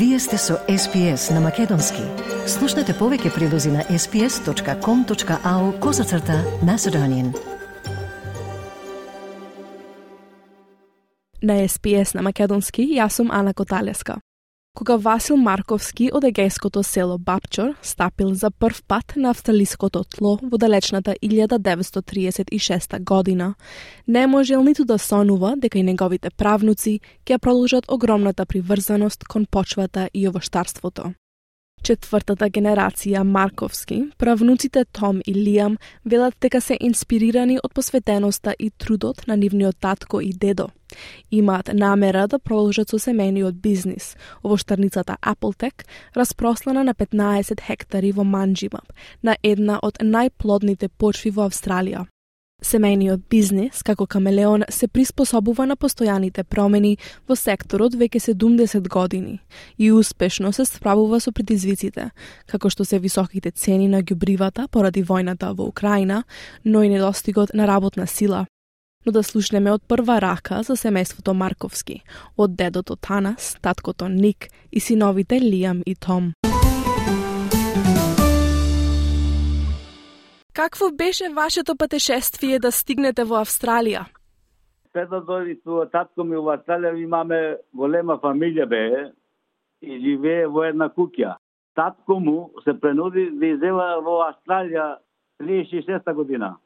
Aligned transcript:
Вие 0.00 0.18
сте 0.18 0.38
со 0.38 0.54
SPS 0.68 1.34
на 1.34 1.40
Македонски. 1.40 2.00
Слушнете 2.48 2.94
повеќе 2.96 3.34
прилози 3.34 3.68
на 3.68 3.82
sps.com.au 3.84 5.80
козацрта 5.80 6.38
на 6.64 6.78
Седонин. 6.78 7.34
На 11.42 11.58
SPS 11.68 12.14
на 12.14 12.22
Македонски, 12.22 12.88
јас 12.96 13.20
сум 13.20 13.28
Ана 13.30 13.52
Коталеска. 13.52 14.16
Кога 14.74 14.96
Васил 14.96 15.36
Марковски 15.36 16.06
од 16.14 16.24
егејското 16.24 16.80
село 16.86 17.18
Бапчор 17.18 17.74
стапил 17.82 18.30
за 18.34 18.50
прв 18.50 18.82
пат 18.88 19.12
на 19.16 19.30
австралиското 19.34 20.04
тло 20.14 20.38
во 20.42 20.58
далечната 20.58 21.14
1936 21.22 23.04
година, 23.04 23.54
не 24.06 24.26
можел 24.26 24.62
ниту 24.64 24.84
да 24.84 24.98
сонува 24.98 25.54
дека 25.56 25.78
и 25.78 25.82
неговите 25.82 26.30
правнуци 26.30 27.00
ќе 27.26 27.38
продолжат 27.38 27.90
огромната 27.92 28.46
приврзаност 28.46 29.24
кон 29.24 29.46
почвата 29.50 30.08
и 30.14 30.28
овоштарството. 30.28 31.12
Четвртата 31.82 32.50
генерација 32.52 33.22
Марковски, 33.24 34.02
правнуците 34.18 34.84
Том 34.84 35.20
и 35.26 35.34
Лиам, 35.34 35.78
велат 36.04 36.34
дека 36.40 36.60
се 36.60 36.76
инспирирани 36.80 37.56
од 37.64 37.72
посветеноста 37.74 38.54
и 38.58 38.70
трудот 38.70 39.24
на 39.26 39.36
нивниот 39.36 39.80
татко 39.80 40.20
и 40.20 40.32
дедо. 40.32 40.68
Имаат 41.30 41.70
намера 41.72 42.26
да 42.28 42.38
продолжат 42.38 42.90
со 42.90 42.98
семениот 42.98 43.54
бизнис, 43.62 44.16
овоштарницата 44.44 45.16
Appletech, 45.22 45.86
распрослана 46.16 46.84
на 46.84 46.94
15 46.94 47.60
хектари 47.60 48.12
во 48.12 48.24
Манджима, 48.24 48.80
на 49.22 49.36
една 49.42 49.80
од 49.82 50.04
најплодните 50.04 50.88
почви 50.88 51.30
во 51.30 51.48
Австралија. 51.48 52.06
Семејниот 52.60 53.22
бизнес, 53.30 53.80
како 53.82 54.04
камелеон, 54.06 54.66
се 54.68 54.88
приспособува 54.88 55.64
на 55.66 55.76
постојаните 55.80 56.44
промени 56.44 56.98
во 57.28 57.36
секторот 57.36 57.96
веќе 57.96 58.20
70 58.34 58.88
години 58.88 59.38
и 59.78 59.90
успешно 59.92 60.52
се 60.52 60.66
справува 60.68 61.20
со 61.20 61.32
предизвиците, 61.32 62.10
како 62.46 62.68
што 62.68 62.84
се 62.84 62.98
високите 62.98 63.50
цени 63.50 63.88
на 63.88 64.02
ѓубривата 64.02 64.68
поради 64.68 65.02
војната 65.02 65.54
во 65.56 65.68
Украина, 65.72 66.24
но 66.64 66.82
и 66.82 66.88
недостигот 66.88 67.54
на 67.54 67.66
работна 67.66 68.06
сила. 68.06 68.46
Но 69.06 69.12
да 69.12 69.22
слушнеме 69.22 69.72
од 69.72 69.82
прва 69.88 70.18
рака 70.20 70.60
за 70.62 70.76
семејството 70.76 71.32
Марковски, 71.32 72.02
од 72.36 72.56
дедото 72.56 72.96
Танас, 72.96 73.56
таткото 73.62 74.08
Ник 74.08 74.50
и 74.72 74.80
синовите 74.80 75.40
Лиам 75.40 75.80
и 75.86 75.94
Том. 75.94 76.34
Какво 80.54 80.90
беше 80.90 81.24
вашето 81.36 81.76
патешествие 81.76 82.58
да 82.58 82.72
стигнете 82.72 83.24
во 83.24 83.38
Австралија? 83.44 84.06
Пред 84.92 85.10
да 85.10 85.20
дојди 85.22 85.60
туа 85.62 85.86
татко 85.90 86.24
ми 86.24 86.36
во 86.36 86.56
Австралија 86.56 86.98
имаме 86.98 87.56
голема 87.74 88.18
фамилија 88.18 88.66
бе 88.66 88.82
и 89.82 90.00
живее 90.02 90.46
во 90.46 90.64
една 90.66 90.90
куќа. 90.90 91.36
Татко 91.74 92.18
му 92.20 92.50
се 92.64 92.74
пренуди 92.80 93.30
да 93.30 93.46
изела 93.46 94.00
во 94.02 94.18
Австралија 94.26 94.96
36 95.40 96.12
година. 96.14 96.56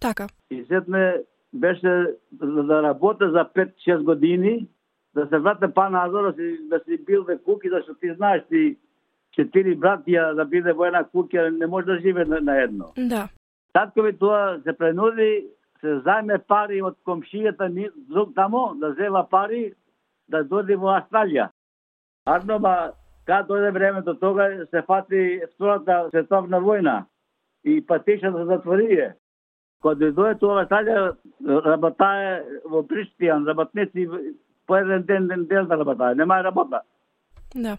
Така. 0.00 0.26
И 0.50 0.64
сетне 0.68 1.20
беше 1.52 2.16
да 2.32 2.82
работи 2.82 3.24
за 3.24 3.44
5-6 3.54 4.02
години, 4.02 4.68
да 5.14 5.26
се 5.28 5.38
врате 5.38 5.68
па 5.74 5.90
назад, 5.90 6.24
да 6.24 6.32
си, 6.32 6.58
да 6.68 6.80
си 6.84 7.04
билде 7.04 7.38
куки, 7.44 7.68
зашто 7.68 7.94
ти 7.94 8.14
знаеш 8.14 8.42
ти 8.48 8.76
четири 9.34 9.76
братија 9.76 10.32
да 10.38 10.44
биде 10.44 10.72
во 10.72 10.86
една 10.88 11.04
куќа, 11.04 11.50
не 11.58 11.66
може 11.66 11.86
да 11.86 11.98
живее 12.00 12.24
на, 12.24 12.40
на 12.40 12.56
едно. 12.62 12.92
Да. 12.96 13.28
Татко 13.72 14.02
ми 14.02 14.12
тоа 14.18 14.60
се 14.64 14.72
пренуди, 14.72 15.46
се 15.80 15.98
зајме 16.06 16.38
пари 16.48 16.82
од 16.82 16.96
комшијата 17.06 17.68
ни, 17.68 17.88
друг 18.08 18.34
тамо, 18.34 18.74
да 18.80 18.94
зела 18.98 19.24
пари, 19.30 19.72
да 20.28 20.44
дојде 20.44 20.78
во 20.80 20.94
Австралија. 20.98 21.50
Арно, 22.26 22.58
ба, 22.58 22.92
кога 23.26 23.42
дојде 23.48 23.72
времето 23.72 24.14
тога, 24.20 24.48
се 24.70 24.82
фати 24.86 25.42
Втората 25.54 26.08
световна 26.10 26.60
војна 26.60 27.02
и 27.64 27.80
патишата 27.86 28.38
се 28.38 28.46
затворие. 28.52 29.12
Кога 29.82 30.10
дојде 30.10 30.38
тоа 30.40 30.64
Австралија, 30.64 31.12
работае 31.66 32.62
во 32.64 32.82
Бриштијан, 32.82 33.46
работници 33.46 34.08
по 34.66 34.76
еден 34.76 35.02
ден, 35.02 35.28
ден, 35.28 35.46
ден 35.46 35.66
да 35.66 35.76
работае, 35.76 36.14
нема 36.14 36.42
работа. 36.44 36.80
Да. 37.54 37.76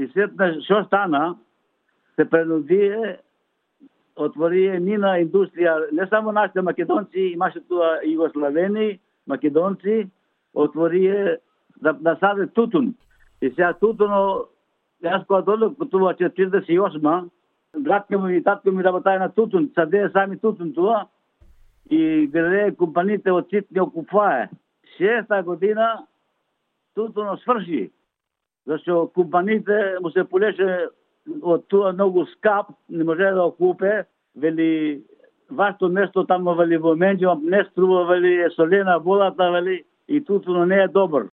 И 0.00 0.06
сетна, 0.14 0.54
што 0.64 0.84
стана, 0.86 1.34
се 2.16 2.24
пренудие 2.24 3.18
отворие 4.16 4.78
нина 4.80 5.18
индустрија, 5.20 5.90
не 5.92 6.06
само 6.08 6.32
нашите 6.32 6.64
македонци, 6.64 7.32
имаше 7.34 7.60
туа 7.68 7.98
југославени, 8.04 8.98
македонци, 9.28 10.08
отворие 10.54 11.36
да, 11.80 11.92
да 11.92 12.16
саде 12.20 12.46
тутун. 12.46 12.94
И 13.40 13.50
сега 13.50 13.72
тутуно, 13.80 14.48
јас 15.04 15.26
кога 15.26 15.42
додох 15.42 15.76
тува 15.90 16.14
48 16.14 17.30
братка 17.78 18.18
ми 18.18 18.36
и 18.36 18.42
татко 18.42 18.72
ми 18.72 18.84
работае 18.84 19.18
на 19.18 19.28
тутун, 19.28 19.70
садее 19.74 20.10
сами 20.10 20.38
тутун 20.38 20.72
туа, 20.74 21.06
и 21.90 22.26
граде 22.26 22.74
компаниите 22.76 23.32
од 23.32 23.48
Ситни 23.50 23.80
окупвае. 23.80 24.48
Шеста 24.96 25.42
година 25.42 26.06
тутуно 26.94 27.36
сврши, 27.36 27.90
зашто 28.66 29.10
компаните 29.14 29.96
му 30.02 30.10
се 30.10 30.24
полеше 30.24 30.88
од 31.42 31.68
тоа 31.68 31.92
многу 31.92 32.26
скап, 32.26 32.66
не 32.88 33.04
може 33.04 33.30
да 33.34 33.44
окупе, 33.44 34.04
вели 34.36 35.02
вашето 35.50 35.88
место 35.88 36.24
тамо 36.26 36.54
вели 36.54 36.78
во 36.78 36.94
Менџима 36.96 37.38
не 37.42 37.64
струва 37.70 38.04
вели 38.06 38.34
е 38.40 38.50
солена 38.50 38.98
водата 38.98 39.50
вели 39.50 39.84
и 40.08 40.24
тутуно 40.24 40.66
не 40.66 40.76
е 40.76 40.88
добар. 40.88 41.28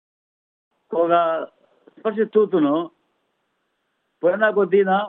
Кога 0.88 1.46
сврши 2.00 2.30
тутуно, 2.30 2.90
по 4.20 4.28
една 4.28 4.52
година 4.52 5.06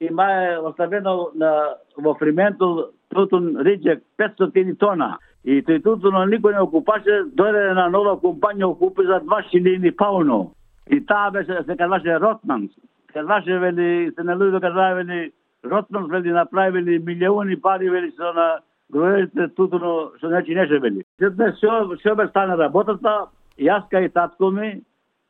има 0.00 0.24
е 0.32 0.58
оставено 0.58 1.30
на, 1.34 1.74
во 1.96 2.14
Фриментол 2.14 2.84
тутун 3.08 3.56
риджек 3.60 4.02
500 4.18 4.78
тона. 4.78 5.18
И 5.44 5.62
тој 5.62 5.82
тутуно 5.82 6.26
никој 6.26 6.56
не 6.56 6.62
окупаше, 6.62 7.22
дојде 7.38 7.74
на 7.74 7.86
нова 7.88 8.16
компанија 8.18 8.66
окупи 8.66 9.06
за 9.06 9.20
2 9.22 9.50
шилини 9.50 9.92
пауно. 9.92 10.50
И 10.90 11.00
таа 11.06 11.30
беше, 11.30 11.62
се 11.66 11.76
казваше 11.76 12.20
Ротманс. 12.20 12.70
Казваше, 13.12 13.58
вели, 13.58 14.12
се 14.14 14.22
на 14.22 14.36
луѓето 14.36 14.60
казваа, 14.60 14.94
вели, 14.94 15.32
Ротманс, 15.64 16.10
вели, 16.10 16.32
направили 16.32 16.98
милиони 16.98 17.60
пари, 17.60 17.90
вели, 17.90 18.12
со 18.16 18.32
на 18.32 18.60
гроевите 18.92 19.48
тутуно, 19.56 20.12
што 20.18 20.30
нечи 20.30 20.54
неше, 20.54 20.78
вели. 20.78 21.02
Сетне, 21.18 21.52
што, 21.58 21.96
што 22.00 22.14
бе 22.14 22.28
стане 22.30 22.56
работата, 22.60 23.26
јас 23.58 23.88
кај 23.90 24.12
татко 24.14 24.50
ми, 24.50 24.82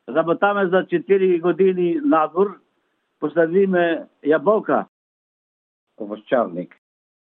работаме 0.08 0.68
за 0.68 0.84
4 0.84 1.40
години 1.40 2.00
надвор, 2.04 2.58
посадиме 3.20 4.06
јаболка. 4.24 4.86
овощарник. 5.98 6.74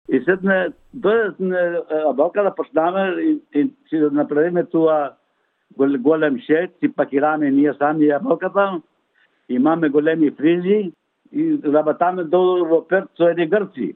И 0.09 0.19
сетне, 0.25 0.73
дојде 0.93 1.61
јаболка 1.89 2.43
да 2.43 2.51
почнаме 2.53 3.05
и, 3.21 3.31
и 3.53 3.63
си 3.89 3.99
да 3.99 4.11
направиме 4.11 4.63
туа 4.63 5.17
голем 5.77 6.39
шет, 6.39 6.71
си 6.79 6.89
пакираме 6.95 7.51
ние 7.51 7.73
сами 7.73 8.05
јаболката, 8.05 8.81
имаме 9.49 9.89
големи 9.89 10.31
фризи 10.31 10.91
и 11.31 11.59
работаме 11.63 12.23
долу 12.23 12.65
во 12.65 12.81
Перт 12.87 13.09
со 13.17 13.29
едни 13.29 13.47
грци. 13.47 13.95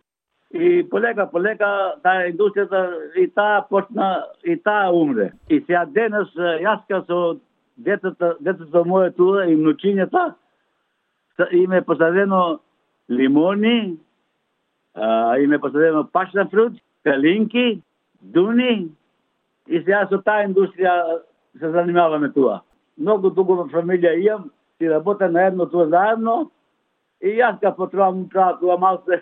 И 0.54 0.84
полека, 0.90 1.28
полека, 1.32 1.96
таа 2.04 2.30
индустријата 2.30 3.12
и 3.20 3.28
таа 3.28 3.66
почна, 3.70 4.26
и 4.44 4.56
таа 4.56 4.92
умре. 4.92 5.34
И 5.50 5.60
сега 5.66 5.86
денес, 5.86 6.32
јаска 6.38 7.06
со 7.08 7.40
детето, 7.78 8.36
детето 8.40 8.86
моја 8.86 9.12
туа 9.16 9.46
и 9.50 9.56
внучињата, 9.56 10.34
име 11.52 11.64
им 11.64 11.72
е 11.72 11.82
посадено 11.82 12.60
лимони, 13.10 13.98
а, 14.96 15.38
им 15.38 15.54
е 15.54 15.60
посадено 15.60 16.08
пашна 16.08 16.46
фрут, 16.46 16.74
калинки, 17.04 17.82
дуни, 18.22 18.88
и 19.68 19.82
сега 19.82 20.06
со 20.10 20.22
таа 20.22 20.46
индустрија 20.46 21.22
се 21.60 21.72
занимаваме 21.72 22.32
туа. 22.34 22.62
Многу 22.98 23.30
во 23.30 23.68
фамилија 23.72 24.16
имам, 24.20 24.52
и 24.80 24.90
работам 24.90 25.32
на 25.34 25.48
едно 25.48 25.66
тоа 25.66 25.88
заедно, 25.90 26.52
и 27.22 27.38
јас 27.40 27.60
ка 27.62 27.72
потребам 27.76 28.28
правам 28.30 28.60
туа 28.60 28.78
малце. 28.78 29.22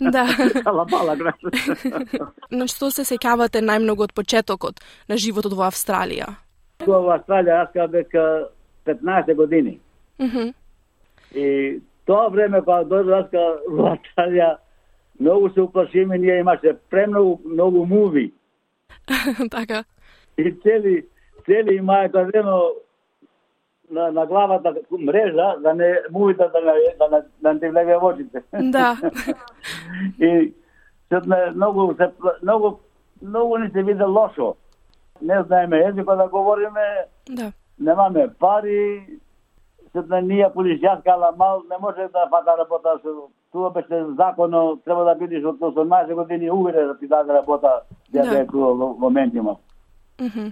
Да. 0.00 0.26
Ала 0.68 0.86
мала. 0.90 1.14
На 2.58 2.66
што 2.66 2.90
се 2.90 3.04
сеќавате 3.06 3.62
најмногу 3.62 4.08
од 4.08 4.14
почетокот 4.16 4.82
на 5.08 5.16
животот 5.16 5.54
во 5.54 5.68
Австралија? 5.68 6.34
Туа 6.84 7.00
во 7.00 7.14
Австралија 7.18 7.62
јас 7.62 7.72
ка 7.72 7.88
дека 7.88 8.24
15 8.86 9.34
години. 9.34 9.78
Мгм. 10.18 10.52
И 11.34 11.80
тоа 12.06 12.28
време 12.28 12.62
кога 12.62 12.82
дојде 12.84 13.14
јас 13.14 13.30
во 13.70 13.94
Австралија, 13.94 14.56
многу 15.20 15.50
се 15.54 15.60
уплашиме, 15.60 16.18
ние 16.18 16.40
имаше 16.40 16.76
премногу 16.90 17.40
многу 17.44 17.86
муви. 17.86 18.32
така. 19.50 19.84
И 20.36 20.50
цели, 20.62 21.06
цели 21.46 21.74
имае 21.74 22.08
казено 22.08 22.70
на, 23.90 24.10
на 24.10 24.26
главата 24.26 24.74
мрежа, 24.92 25.54
да 25.58 25.74
не 25.74 25.98
мувите 26.12 26.44
да, 26.44 26.60
не- 26.62 26.94
да, 26.98 27.08
не- 27.08 27.22
да 27.42 27.54
не 27.54 27.70
влезе 27.70 27.96
во 27.96 28.06
очите. 28.06 28.42
Да. 28.62 28.96
И 30.20 30.52
сетне 31.08 31.50
многу 31.54 31.94
се 31.94 32.10
многу 32.42 32.76
многу 33.22 33.58
ни 33.58 33.70
се 33.70 33.82
виде 33.82 34.04
лошо. 34.04 34.54
Не 35.22 35.42
знаеме 35.42 35.78
езикот 35.78 36.18
да 36.18 36.28
говориме, 36.28 36.80
Да. 37.30 37.52
немаме 37.80 38.28
пари, 38.38 39.06
Седна 39.92 40.20
ние 40.20 40.46
полицијаска, 40.46 41.08
ала 41.08 41.32
мал 41.38 41.62
не 41.70 41.76
може 41.80 42.08
да 42.08 42.26
фата 42.30 42.58
работа. 42.58 42.98
Со, 43.02 43.08
тоа 43.52 43.70
беше 43.70 44.04
законно, 44.16 44.76
треба 44.84 45.04
да 45.04 45.14
бидеш 45.14 45.44
од 45.44 45.58
18 45.58 46.14
години 46.14 46.50
уверен 46.50 46.86
да 46.88 46.98
ти 46.98 47.06
даде 47.06 47.32
работа, 47.32 47.80
да 48.12 48.22
Да. 48.22 48.30
да. 48.30 48.44
во, 48.52 48.74
во 48.74 48.96
моментима. 48.98 49.56
Мгм. 50.20 50.50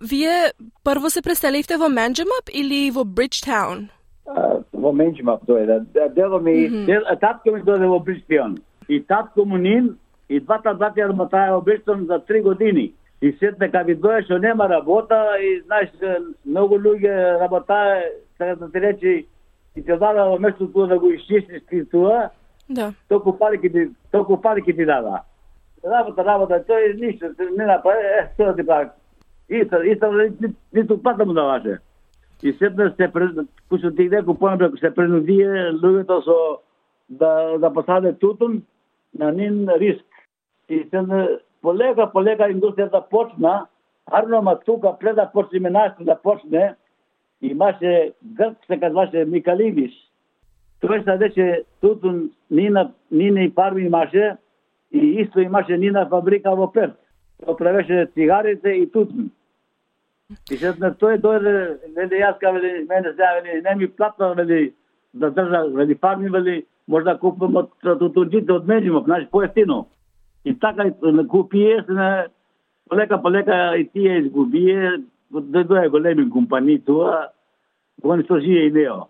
Вие 0.00 0.52
прво 0.84 1.10
се 1.10 1.22
преселивте 1.22 1.76
во 1.76 1.88
Манджемап 1.88 2.50
или 2.52 2.90
во 2.90 3.04
Бриджтаун? 3.04 3.88
А, 4.26 4.60
Во 4.72 4.92
Менџимап 4.92 5.44
дојде. 5.48 5.80
Дело 6.14 6.38
ми, 6.40 6.68
Дел, 6.86 7.02
а 7.06 7.16
татко 7.16 7.50
ми 7.50 7.62
дојде 7.62 7.86
во 7.88 7.98
Бриспион. 8.00 8.58
И 8.88 9.00
татко 9.00 9.44
му 9.44 9.56
нин, 9.56 9.96
и 10.28 10.40
двата 10.40 10.74
брати 10.74 11.00
работаја 11.00 11.54
во 11.54 11.60
Бриспион 11.62 12.06
за 12.06 12.18
три 12.18 12.42
години. 12.42 12.92
И 13.22 13.32
сетне 13.40 13.66
кога 13.68 13.82
ви 13.82 13.96
дојде 13.96 14.24
што 14.24 14.38
нема 14.38 14.68
работа 14.68 15.38
и 15.40 15.62
знаеш 15.66 15.90
многу 16.44 16.76
луѓе 16.78 17.40
работаја, 17.40 18.04
така 18.38 18.54
да 18.56 18.70
ти 18.70 18.80
речи 18.80 19.26
и 19.76 19.82
те 19.82 19.96
дада 19.96 20.28
во 20.28 20.38
место 20.38 20.66
тоа 20.68 20.86
да 20.86 20.98
го 20.98 21.10
исчистиш 21.10 21.62
ти 21.70 21.84
тоа, 21.90 22.30
Да. 22.68 22.92
толку 23.08 23.32
пари 23.38 23.58
ќе 23.58 23.72
ти 23.72 23.94
толку 24.12 24.36
пари 24.36 24.60
ќе 24.62 24.76
ти 24.76 24.84
дада. 24.84 25.22
Работа, 25.84 26.24
работа, 26.24 26.64
тој 26.68 27.00
ништо 27.00 27.32
не 27.56 27.64
направи, 27.66 28.02
е, 28.04 28.28
што 28.34 28.44
да 28.44 28.56
ти 28.56 28.66
прави. 28.66 28.88
Исто, 29.50 29.82
исто, 29.82 30.12
ни- 30.12 30.54
ниту 30.74 31.02
плата 31.02 31.18
да 31.18 31.26
му 31.26 31.32
даваше. 31.32 31.78
И 32.42 32.52
сетне 32.52 32.90
се 32.96 33.08
кој 33.08 33.78
што 33.78 33.90
ти 33.96 34.10
реку 34.10 34.34
понапред 34.34 34.74
се 34.80 34.90
принудие 34.94 35.72
луѓето 35.80 36.18
со 36.24 36.60
да 37.08 37.58
да 37.58 37.70
посаде 37.72 38.12
тутун 38.12 38.62
на 39.18 39.30
нин 39.32 39.68
риск. 39.80 40.04
И 40.68 40.82
сетна 40.90 41.38
полека 41.62 42.10
полека 42.12 42.50
индустријата 42.50 43.00
почна, 43.10 43.66
арнома 44.06 44.58
тука 44.66 44.92
пред 44.98 45.16
да 45.16 45.30
почне 45.32 45.60
менашто 45.60 46.04
да 46.04 46.16
почне, 46.22 46.74
имаше 47.42 48.12
грк 48.36 48.56
се 48.66 48.80
казваше 48.80 49.24
Микалидис. 49.24 49.94
Тој 50.82 51.04
садеше 51.04 51.64
тутун 51.80 52.30
нина 52.50 52.92
нина 53.10 53.40
и 53.44 53.54
парми 53.54 53.86
имаше 53.86 54.36
и 54.92 55.22
исто 55.22 55.40
имаше 55.40 55.78
нина 55.78 56.06
фабрика 56.06 56.54
во 56.54 56.66
Перт. 56.72 56.98
Тоа 57.44 57.56
правеше 57.56 58.06
цигарите 58.14 58.68
и 58.68 58.86
тутун. 58.92 59.30
И 60.50 60.56
се 60.58 60.72
на 60.80 60.90
тој 60.90 61.20
дојде, 61.22 61.52
вели 61.94 62.22
јас 62.22 62.38
ка 62.40 62.50
вели 62.52 62.86
мене 62.88 63.12
сега 63.12 63.34
вели 63.40 63.62
не 63.62 63.74
ми 63.74 63.88
платна 63.88 64.34
вели 64.34 64.74
да 65.14 65.30
држа 65.30 65.64
вели 65.74 65.94
парни, 65.94 66.30
вели 66.30 66.64
можда 66.88 67.18
купам 67.18 67.56
од 67.56 67.70
тутунџите 67.82 68.52
од 68.52 68.66
Меджимов, 68.66 69.04
значи 69.04 69.28
поевтино. 69.30 69.86
И 70.44 70.58
така 70.58 70.86
и 70.86 71.28
купие 71.28 71.82
се 71.82 71.92
на 71.92 72.26
полека 72.88 73.22
полека 73.22 73.76
и 73.76 73.88
тие 73.88 74.18
изгубие, 74.18 75.02
да 75.30 75.64
дојдоа 75.64 75.90
големи 75.90 76.30
компании 76.30 76.78
тоа, 76.78 77.30
кога 78.02 78.16
не 78.16 78.24
што 78.24 78.38
и 78.38 78.70
нео. 78.70 79.08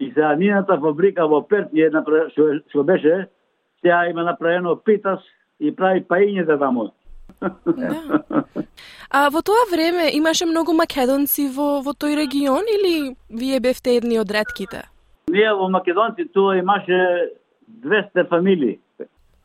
И 0.00 0.12
сега 0.12 0.34
нината 0.36 0.78
фабрика 0.80 1.26
во 1.26 1.42
Перт 1.42 1.72
е 1.74 1.90
направ... 1.90 2.30
што, 2.30 2.60
што 2.68 2.84
беше, 2.84 3.28
сега 3.80 4.06
има 4.10 4.22
направено 4.22 4.76
питас 4.76 5.20
и 5.60 5.72
прави 5.72 6.04
паињата 6.04 6.58
таму. 6.58 6.90
Да. 7.40 8.44
А 9.10 9.30
во 9.30 9.42
тоа 9.42 9.66
време 9.70 10.10
имаше 10.16 10.46
многу 10.46 10.72
македонци 10.72 11.48
во, 11.48 11.80
во 11.82 11.92
тој 11.92 12.16
регион 12.16 12.64
или 12.64 13.16
вие 13.30 13.60
бевте 13.60 13.96
едни 13.96 14.18
од 14.18 14.30
ретките? 14.30 14.86
Ние 15.28 15.52
во 15.54 15.68
Македонци 15.68 16.24
тоа 16.32 16.58
имаше 16.58 17.30
200 17.84 18.28
фамилии. 18.28 18.78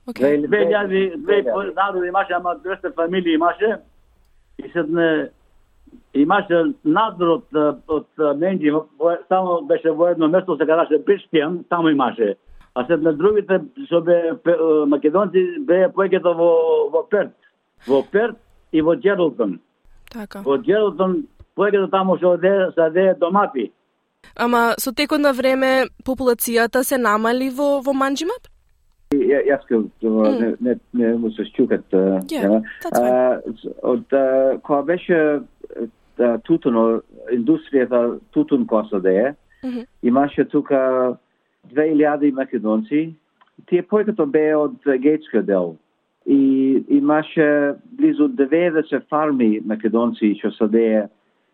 Океј. 0.07 0.47
2000, 0.47 1.15
2000 1.25 1.75
народи 1.75 2.07
имаше, 2.07 2.33
ама 2.33 2.55
200 2.63 2.93
фамилии 2.95 3.33
имаше. 3.33 3.79
И 4.57 4.69
седне 4.73 5.29
имаше 6.13 6.73
надвор 6.83 7.27
од, 7.27 7.81
од 7.88 8.07
Менџи, 8.17 8.71
во- 8.99 9.17
само 9.29 9.61
беше 9.61 9.91
во 9.91 10.11
едно 10.11 10.27
место, 10.27 10.57
се 10.57 10.65
казаше 10.65 11.03
Биштијан, 11.05 11.63
таму 11.69 11.89
имаше. 11.89 12.35
А 12.73 12.85
сед 12.88 13.01
на 13.01 13.13
другите 13.13 13.59
што 13.85 14.01
бе 14.01 14.33
македонци 14.88 15.59
беа 15.59 15.89
поеќето 15.89 16.33
во 16.35 16.89
во 16.89 17.03
Перт. 17.09 17.33
Во 17.87 18.03
Перт 18.03 18.37
и 18.71 18.81
во 18.81 18.95
Джерлтон. 18.95 19.59
Така. 20.11 20.41
Во 20.41 20.57
Джерлтон 20.57 21.27
поеќето 21.57 21.89
таму 21.91 22.17
што 22.17 22.35
оде 22.37 22.71
саде 22.75 23.13
домати. 23.19 23.71
Ама 24.35 24.75
со 24.77 24.93
текот 24.93 25.19
на 25.19 25.33
време 25.33 25.87
популацијата 26.05 26.83
се 26.83 26.97
намали 26.97 27.49
во 27.49 27.81
во 27.81 27.93
Манџимап? 27.93 28.47
Ја- 29.11 29.43
Јас 29.47 29.65
ке 29.67 29.75
не, 30.01 30.55
не, 30.61 30.75
не 30.93 31.15
му 31.17 31.31
се. 31.31 31.43
Yeah, 31.43 32.61
that's 32.83 33.73
Од 33.83 34.05
кога 34.63 34.81
беше 34.83 35.41
а, 36.19 36.37
тутуно, 36.39 37.01
индустријата 37.33 38.19
тутун 38.31 38.67
косаде, 38.67 39.35
Мгм. 39.63 39.81
имаше 40.03 40.45
тука 40.45 41.17
2000 41.73 42.31
македонци. 42.31 43.15
Тие 43.67 43.83
појкато 43.83 44.25
беа 44.25 44.57
од 44.57 44.71
гејтскиот 44.85 45.43
дел. 45.45 45.77
И 46.25 46.85
имаше 46.88 47.75
близу 47.91 48.27
90 48.29 49.01
фарми 49.09 49.62
македонци 49.65 50.35
што 50.39 50.51
садеа 50.51 51.09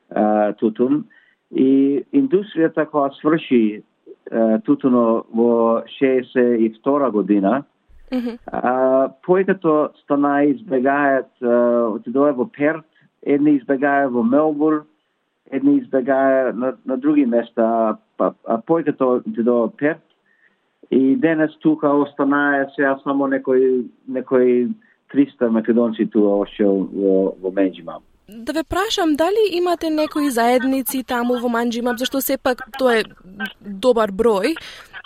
а, 0.09 0.53
тутун. 0.59 1.05
И 1.51 2.03
индустријата 2.11 2.85
која 2.91 3.13
сврши 3.21 3.83
а, 4.31 4.59
тутуно 4.65 5.23
во 5.31 5.83
62 5.99 7.11
година, 7.11 7.63
Мгм. 8.11 8.37
а, 8.51 9.09
појкато 9.23 9.91
стана 10.03 10.43
избегаат, 10.51 11.31
а, 11.41 11.87
отидоа 11.95 12.33
во 12.33 12.45
Перт, 12.45 12.85
едни 13.21 13.57
избегаат 13.57 14.11
во 14.11 14.23
Мелбур, 14.23 14.85
едни 15.51 15.79
избегаат 15.79 16.55
на, 16.55 16.73
на 16.85 16.97
други 16.97 17.25
места, 17.25 17.97
па, 18.17 18.33
а 18.45 18.57
појкато 18.59 19.27
отидоа 19.27 19.67
во 19.67 19.69
Перт, 19.69 20.06
и 20.91 21.15
денес 21.15 21.51
тука 21.59 21.89
останаа 21.89 22.67
сега 22.75 22.99
само 23.03 23.27
некои, 23.27 23.85
некои 24.07 24.67
300 25.13 25.47
македонци 25.47 26.09
тука 26.09 26.27
още 26.27 26.63
во, 26.63 27.35
во 27.41 27.51
Менџима. 27.51 27.99
Да 28.27 28.53
ве 28.53 28.63
прашам, 28.63 29.15
дали 29.15 29.55
имате 29.55 29.89
некои 29.89 30.29
заедници 30.29 31.03
таму 31.07 31.39
во 31.39 31.47
Манџимап, 31.47 31.95
зашто 31.97 32.19
сепак 32.21 32.65
тоа 32.79 32.99
е 32.99 33.03
добар 33.61 34.11
број. 34.11 34.55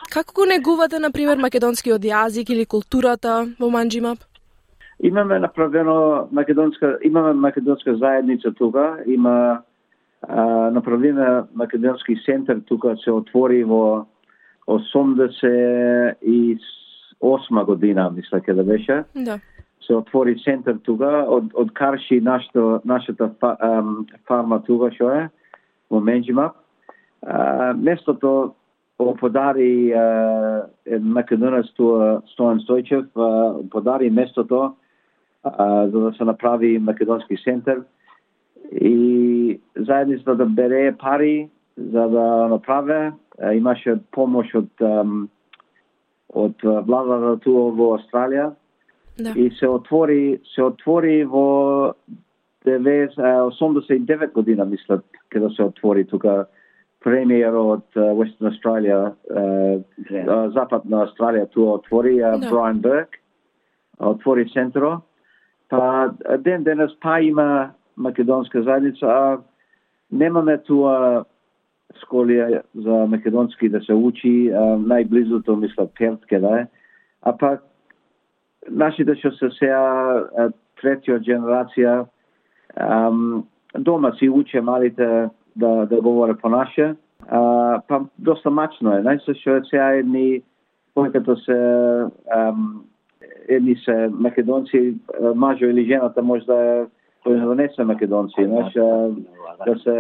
Како 0.09 0.33
го 0.33 0.45
негувате, 0.49 0.99
на 0.99 1.11
пример, 1.11 1.37
македонскиот 1.37 2.01
јазик 2.01 2.49
или 2.49 2.65
културата 2.65 3.45
во 3.59 3.69
Манџимап? 3.69 4.25
Имаме 5.03 5.39
направено 5.39 6.27
македонска, 6.31 6.97
имаме 7.03 7.33
македонска 7.33 7.95
заедница 7.95 8.51
тука, 8.51 8.97
има 9.05 9.61
а, 10.21 11.45
македонски 11.53 12.17
центар 12.25 12.57
тука 12.65 12.95
се 13.03 13.11
отвори 13.11 13.63
во 13.63 14.05
88 14.79 17.65
година, 17.65 18.11
мисля 18.15 18.41
ке 18.41 18.53
да 18.53 18.63
беше. 18.63 19.03
Да. 19.15 19.39
Се 19.87 19.95
отвори 19.95 20.35
центар 20.43 20.75
тука, 20.83 21.25
од, 21.27 21.43
од 21.53 21.71
Карши 21.73 22.21
нашата, 22.21 22.81
нашата 22.85 23.29
фа, 23.39 23.57
ам, 23.59 24.05
фарма 24.27 24.63
тука 24.63 24.91
што 24.93 25.09
е, 25.09 25.29
во 25.89 25.99
Менџимап. 25.99 26.51
А, 27.21 27.73
местото 27.73 28.53
подари 29.19 29.93
македонец 31.01 31.65
Стојан 31.73 32.61
Стојчев, 32.61 33.05
подари 33.71 34.09
местото 34.09 34.75
за 35.43 35.99
да 35.99 36.13
се 36.17 36.23
направи 36.23 36.79
македонски 36.79 37.35
центар 37.43 37.81
и 38.71 39.59
заедницата 39.75 40.35
да 40.35 40.45
бере 40.45 40.95
пари 40.97 41.49
за 41.77 42.07
да 42.07 42.47
направе. 42.47 43.13
Имаше 43.53 43.97
помош 44.11 44.53
од 44.55 44.83
од 46.31 46.63
владата 46.63 47.35
туа 47.43 47.71
во 47.75 47.93
Австралија 47.97 48.51
Да. 49.19 49.33
и 49.35 49.51
се 49.59 49.67
отвори 49.67 50.39
се 50.55 50.63
отвори 50.63 51.25
во 51.25 51.93
90, 52.65 53.19
а, 53.19 53.43
89 53.49 54.31
година 54.33 54.65
мислат 54.65 55.05
кога 55.33 55.49
се 55.49 55.63
отвори 55.63 56.05
тука 56.05 56.45
премиер 57.03 57.53
од 57.53 57.85
Western 57.95 58.51
Australia, 58.51 59.13
а, 59.35 59.41
а, 60.27 60.49
западна 60.49 61.05
Австралија 61.07 61.49
туа 61.51 61.73
отвори 61.79 62.17
Да. 62.19 62.37
Брайан 62.49 62.79
Берг, 62.79 63.09
отвори 63.99 64.49
центро. 64.53 65.01
Па 65.69 66.13
ден 66.39 66.63
денес 66.63 66.91
па 67.01 67.19
има 67.21 67.71
македонска 67.97 68.63
заедница, 68.63 69.05
а 69.05 69.37
немаме 70.11 70.57
туа 70.57 71.25
школи 72.03 72.59
за 72.75 72.91
македонски 72.91 73.69
да 73.69 73.81
се 73.81 73.93
учи, 73.93 74.51
најблизото 74.51 75.55
мисля 75.55 75.87
Перт 75.97 76.25
каде 76.29 76.61
е. 76.61 76.67
А 77.21 77.37
пак 77.37 77.63
нашите 78.69 79.15
што 79.15 79.31
се 79.31 79.49
сега 79.57 79.81
а, 80.37 80.49
третиот 80.81 81.21
генерација 81.25 82.05
дома 83.77 84.11
си 84.19 84.29
уче 84.29 84.61
малите 84.61 85.29
да, 85.55 85.85
да 85.85 86.01
говоре 86.01 86.35
по 86.37 86.49
наше. 86.49 86.95
А, 87.27 87.81
па 87.87 88.05
доста 88.19 88.49
мачно 88.49 88.97
е. 88.97 89.01
Знаеш 89.01 89.21
што 89.41 89.57
е 89.57 89.67
сега 89.69 89.91
едни 89.99 90.41
којкато 90.95 91.35
се 91.45 91.59
ам, 92.35 92.83
едни 93.47 93.75
се 93.75 94.09
македонци, 94.11 94.97
мажо 95.35 95.65
или 95.65 95.85
жената 95.85 96.21
може 96.21 96.45
да 96.45 96.57
е 96.57 96.85
кој 97.25 97.37
да 97.45 97.55
не 97.55 97.69
се 97.75 97.83
македонци, 97.83 98.45
знаеш, 98.45 98.73
да 99.65 99.75
се 99.83 99.95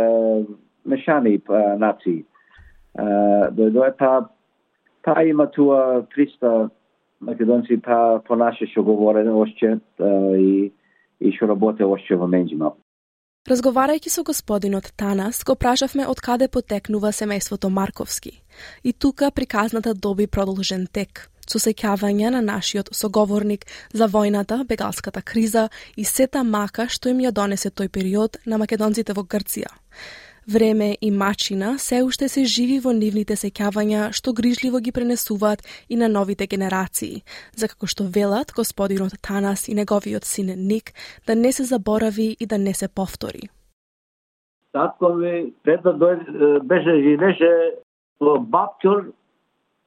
мешани 0.85 1.37
па, 1.39 1.55
а, 1.73 1.77
нации. 1.77 2.25
дојдоа 3.57 3.93
па 3.97 4.29
па 5.03 5.23
има 5.23 5.47
туа 5.47 6.03
300 6.15 6.69
македонци 7.21 7.77
па 7.81 8.21
понаше 8.27 8.67
што 8.67 8.83
говоре 8.83 9.23
още 9.29 9.79
и 10.37 10.71
и 11.21 11.31
што 11.31 11.47
работе 11.47 11.85
още 11.85 12.15
во 12.17 12.27
Менџима. 12.27 12.73
Разговарајќи 13.49 14.09
со 14.09 14.23
господинот 14.25 14.91
Танас, 14.97 15.43
го 15.45 15.55
прашавме 15.55 16.05
од 16.05 16.19
каде 16.21 16.47
потекнува 16.47 17.09
семејството 17.09 17.69
Марковски. 17.69 18.41
И 18.83 18.93
тука 18.93 19.31
приказната 19.31 19.93
доби 19.93 20.27
продолжен 20.27 20.87
тек, 20.87 21.29
со 21.49 21.57
сеќавања 21.57 22.29
на 22.37 22.41
нашиот 22.41 22.93
соговорник 22.93 23.65
за 23.93 24.07
војната, 24.07 24.61
бегалската 24.65 25.21
криза 25.21 25.69
и 25.97 26.05
сета 26.05 26.43
мака 26.43 26.87
што 26.89 27.09
им 27.09 27.21
ја 27.25 27.31
донесе 27.31 27.69
тој 27.69 27.89
период 27.89 28.37
на 28.45 28.57
македонците 28.61 29.13
во 29.13 29.23
Грција. 29.23 29.73
Време 30.53 30.97
и 31.01 31.11
мачина 31.11 31.79
се 31.79 32.03
уште 32.03 32.27
се 32.27 32.41
живи 32.43 32.79
во 32.83 32.91
нивните 32.91 33.35
сеќавања 33.39 34.09
што 34.17 34.33
грижливо 34.35 34.81
ги 34.83 34.91
пренесуваат 34.91 35.61
и 35.87 35.95
на 35.95 36.09
новите 36.11 36.47
генерации, 36.53 37.21
за 37.55 37.69
како 37.71 37.87
што 37.87 38.07
велат 38.17 38.51
господинот 38.57 39.15
Танас 39.27 39.69
и 39.69 39.75
неговиот 39.77 40.25
син 40.27 40.51
Ник 40.67 40.91
да 41.27 41.35
не 41.35 41.51
се 41.51 41.63
заборави 41.63 42.35
и 42.39 42.45
да 42.45 42.57
не 42.57 42.73
се 42.73 42.87
повтори. 42.87 43.47
Татко 44.73 45.13
ми 45.13 45.53
пред 45.63 45.83
да 45.83 45.93
дојде 45.93 46.59
беше 46.63 46.99
живеше 47.05 47.53
во 48.19 48.35
Бабчор 48.39 49.13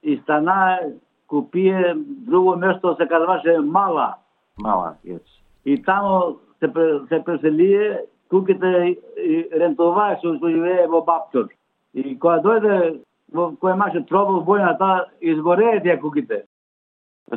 и 0.03 0.17
стана 0.23 0.81
купие 1.27 1.95
друго 1.97 2.57
место 2.57 2.97
се 2.97 3.09
казваше 3.09 3.59
Мала. 3.59 4.15
Мала, 4.59 4.95
yes. 5.07 5.25
И 5.65 5.83
тамо 5.83 6.37
се, 6.61 6.73
се 7.09 7.25
преселие 7.25 8.01
куките 8.31 8.59
да 8.61 8.87
и 8.87 9.49
рентоваа 9.53 10.17
што 10.19 10.37
живее 10.43 10.87
во 10.89 11.03
Баптор. 11.05 11.49
И 11.95 12.17
кога 12.17 12.41
дојде 12.43 13.01
во 13.33 13.53
кој 13.61 13.75
имаше 13.75 14.05
тробол 14.09 14.45
војната, 14.45 15.07
изгорее 15.21 15.81
тие 15.81 15.97
куките. 16.01 16.45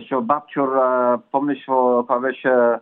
Што 0.05 0.21
Бапчур, 0.21 0.69
помниш 1.31 1.63
во 1.67 2.03
кога 2.03 2.19
беше 2.27 2.81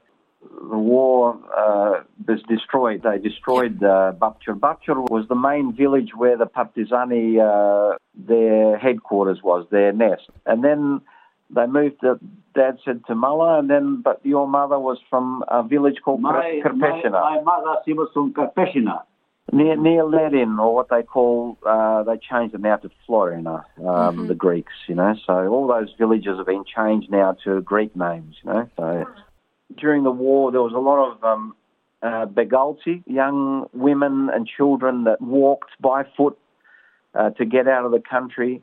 the 0.70 0.78
war 0.78 1.38
uh, 1.56 2.04
was 2.28 2.42
destroyed. 2.48 3.04
They 3.04 3.18
destroyed 3.18 3.82
uh, 3.84 4.14
Bapchur. 4.18 4.60
Bapchur 4.60 5.10
was 5.10 5.28
the 5.28 5.36
main 5.36 5.74
village 5.76 6.12
where 6.16 6.38
the 6.38 6.46
Partizani, 6.46 7.40
uh, 7.40 7.98
their 8.16 8.78
headquarters 8.78 9.40
was, 9.44 9.66
their 9.72 9.92
nest. 9.92 10.30
And 10.46 10.64
then 10.64 11.02
they 11.50 11.66
moved. 11.68 12.02
To, 12.02 12.20
Dad 12.54 12.78
said 12.86 13.02
to 13.08 13.16
Mulla, 13.16 13.60
and 13.60 13.70
then 13.70 14.02
but 14.02 14.26
your 14.26 14.48
mother 14.48 14.80
was 14.80 14.98
from 15.10 15.44
a 15.48 15.64
village 15.64 15.98
called 16.04 16.22
my, 16.22 16.62
Karpeshina. 16.64 17.12
My, 17.12 17.36
my, 17.36 17.42
mother 17.42 17.82
she 17.86 17.94
was 17.94 18.10
from 18.14 18.34
Karpeshina. 18.34 19.04
Near 19.52 19.76
near 19.76 20.04
Ledin, 20.04 20.58
or 20.58 20.74
what 20.74 20.90
they 20.90 21.04
call, 21.04 21.58
uh, 21.66 22.02
they 22.04 22.18
changed 22.18 22.56
it 22.56 22.62
now 22.62 22.78
to 22.78 22.90
Florina, 23.06 23.64
um, 23.78 23.86
mm-hmm. 23.86 24.28
the 24.28 24.34
Greeks, 24.34 24.74
you 24.88 24.96
know. 24.96 25.14
So 25.28 25.48
all 25.48 25.68
those 25.68 25.94
villages 26.00 26.38
have 26.38 26.48
been 26.48 26.66
changed 26.66 27.12
now 27.12 27.38
to 27.44 27.62
Greek 27.62 27.96
names, 27.96 28.36
you 28.44 28.52
know. 28.52 28.70
So 28.76 29.06
during 29.78 30.04
the 30.04 30.12
war, 30.12 30.52
there 30.52 30.64
was 30.64 30.74
a 30.74 30.80
lot 30.80 31.12
of 31.12 31.24
um, 31.24 31.56
uh, 32.02 32.26
begalti, 32.26 33.04
young 33.06 33.68
women 33.74 34.30
and 34.34 34.48
children 34.48 35.04
that 35.04 35.22
walked 35.22 35.72
by 35.80 36.04
foot 36.18 36.38
uh, 37.14 37.30
to 37.32 37.46
get 37.46 37.68
out 37.68 37.86
of 37.86 37.92
the 37.92 38.02
country. 38.02 38.62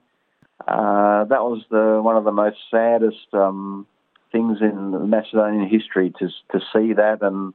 Uh, 0.69 1.25
that 1.25 1.43
was 1.43 1.63
the 1.71 2.01
one 2.03 2.17
of 2.17 2.25
the 2.25 2.33
most 2.33 2.57
saddest 2.71 3.33
um, 3.33 3.87
things 4.31 4.59
in 4.61 5.11
Macedonian 5.11 5.69
history 5.69 6.13
to 6.19 6.29
to 6.53 6.61
see 6.73 6.93
that, 6.95 7.19
and 7.23 7.55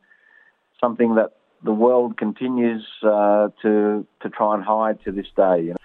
something 0.80 1.16
that 1.16 1.34
the 1.64 1.72
world 1.72 2.18
continues 2.18 2.86
uh, 3.04 3.50
to 3.62 4.06
to 4.22 4.30
try 4.30 4.56
and 4.56 4.64
hide 4.64 5.04
to 5.06 5.12
this 5.12 5.28
day. 5.36 5.62
You 5.62 5.70
know? 5.70 5.76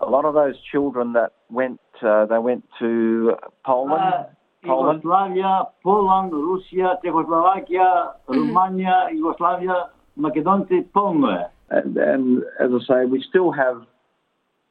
A 0.00 0.10
lot 0.10 0.24
of 0.24 0.34
those 0.34 0.56
children 0.70 1.12
that 1.12 1.32
went 1.50 1.80
uh, 2.02 2.26
they 2.26 2.38
went 2.38 2.64
to 2.78 3.36
Poland. 3.64 4.02
Uh, 4.02 4.24
Poland. 4.64 5.02
Yugoslavia, 5.02 5.66
Poland, 5.82 6.30
Russia, 6.32 6.96
Czechoslovakia, 7.02 8.14
mm-hmm. 8.28 8.54
Romania, 8.54 9.08
Yugoslavia, 9.12 9.90
Macedonci, 10.16 10.84
polno 10.94 11.50
And, 11.70 11.96
and 11.96 12.42
as 12.60 12.70
I 12.70 12.80
say, 12.86 13.04
we 13.06 13.24
still 13.28 13.50
have 13.50 13.82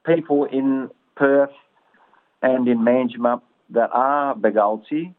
people 0.05 0.45
in 0.45 0.89
Perth 1.15 1.51
and 2.42 2.68
in 2.68 2.78
Manjimup 2.78 3.42
that 3.70 3.90
are 3.92 4.34
Begalti, 4.34 5.14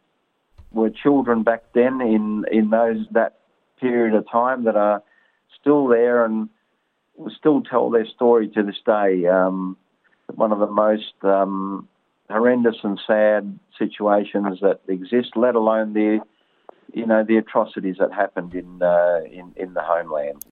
were 0.72 0.90
children 0.90 1.44
back 1.44 1.64
then 1.74 2.02
in, 2.02 2.46
in 2.52 2.70
those 2.70 3.06
that 3.12 3.40
period 3.80 4.16
of 4.16 4.30
time 4.30 4.66
that 4.66 4.76
are 4.76 5.02
still 5.60 5.88
there 5.88 6.26
and 6.26 6.50
still 7.38 7.62
tell 7.62 7.90
their 7.90 8.06
story 8.06 8.48
to 8.50 8.64
this 8.64 8.80
day. 8.86 9.26
Um, 9.26 9.78
one 10.36 10.52
of 10.52 10.60
the 10.60 10.68
most 10.68 11.14
um, 11.24 11.88
horrendous 12.30 12.76
and 12.84 13.00
sad 13.08 13.60
situations 13.78 14.60
that 14.62 14.82
exist, 14.88 15.30
let 15.36 15.56
alone 15.56 15.94
the 15.94 16.20
you 16.94 17.06
know 17.06 17.24
the 17.24 17.38
atrocities 17.38 17.98
that 18.00 18.12
happened 18.14 18.54
in 18.54 18.82
uh, 18.82 19.20
in, 19.32 19.54
in 19.56 19.74
the 19.74 19.82
homeland. 19.82 20.46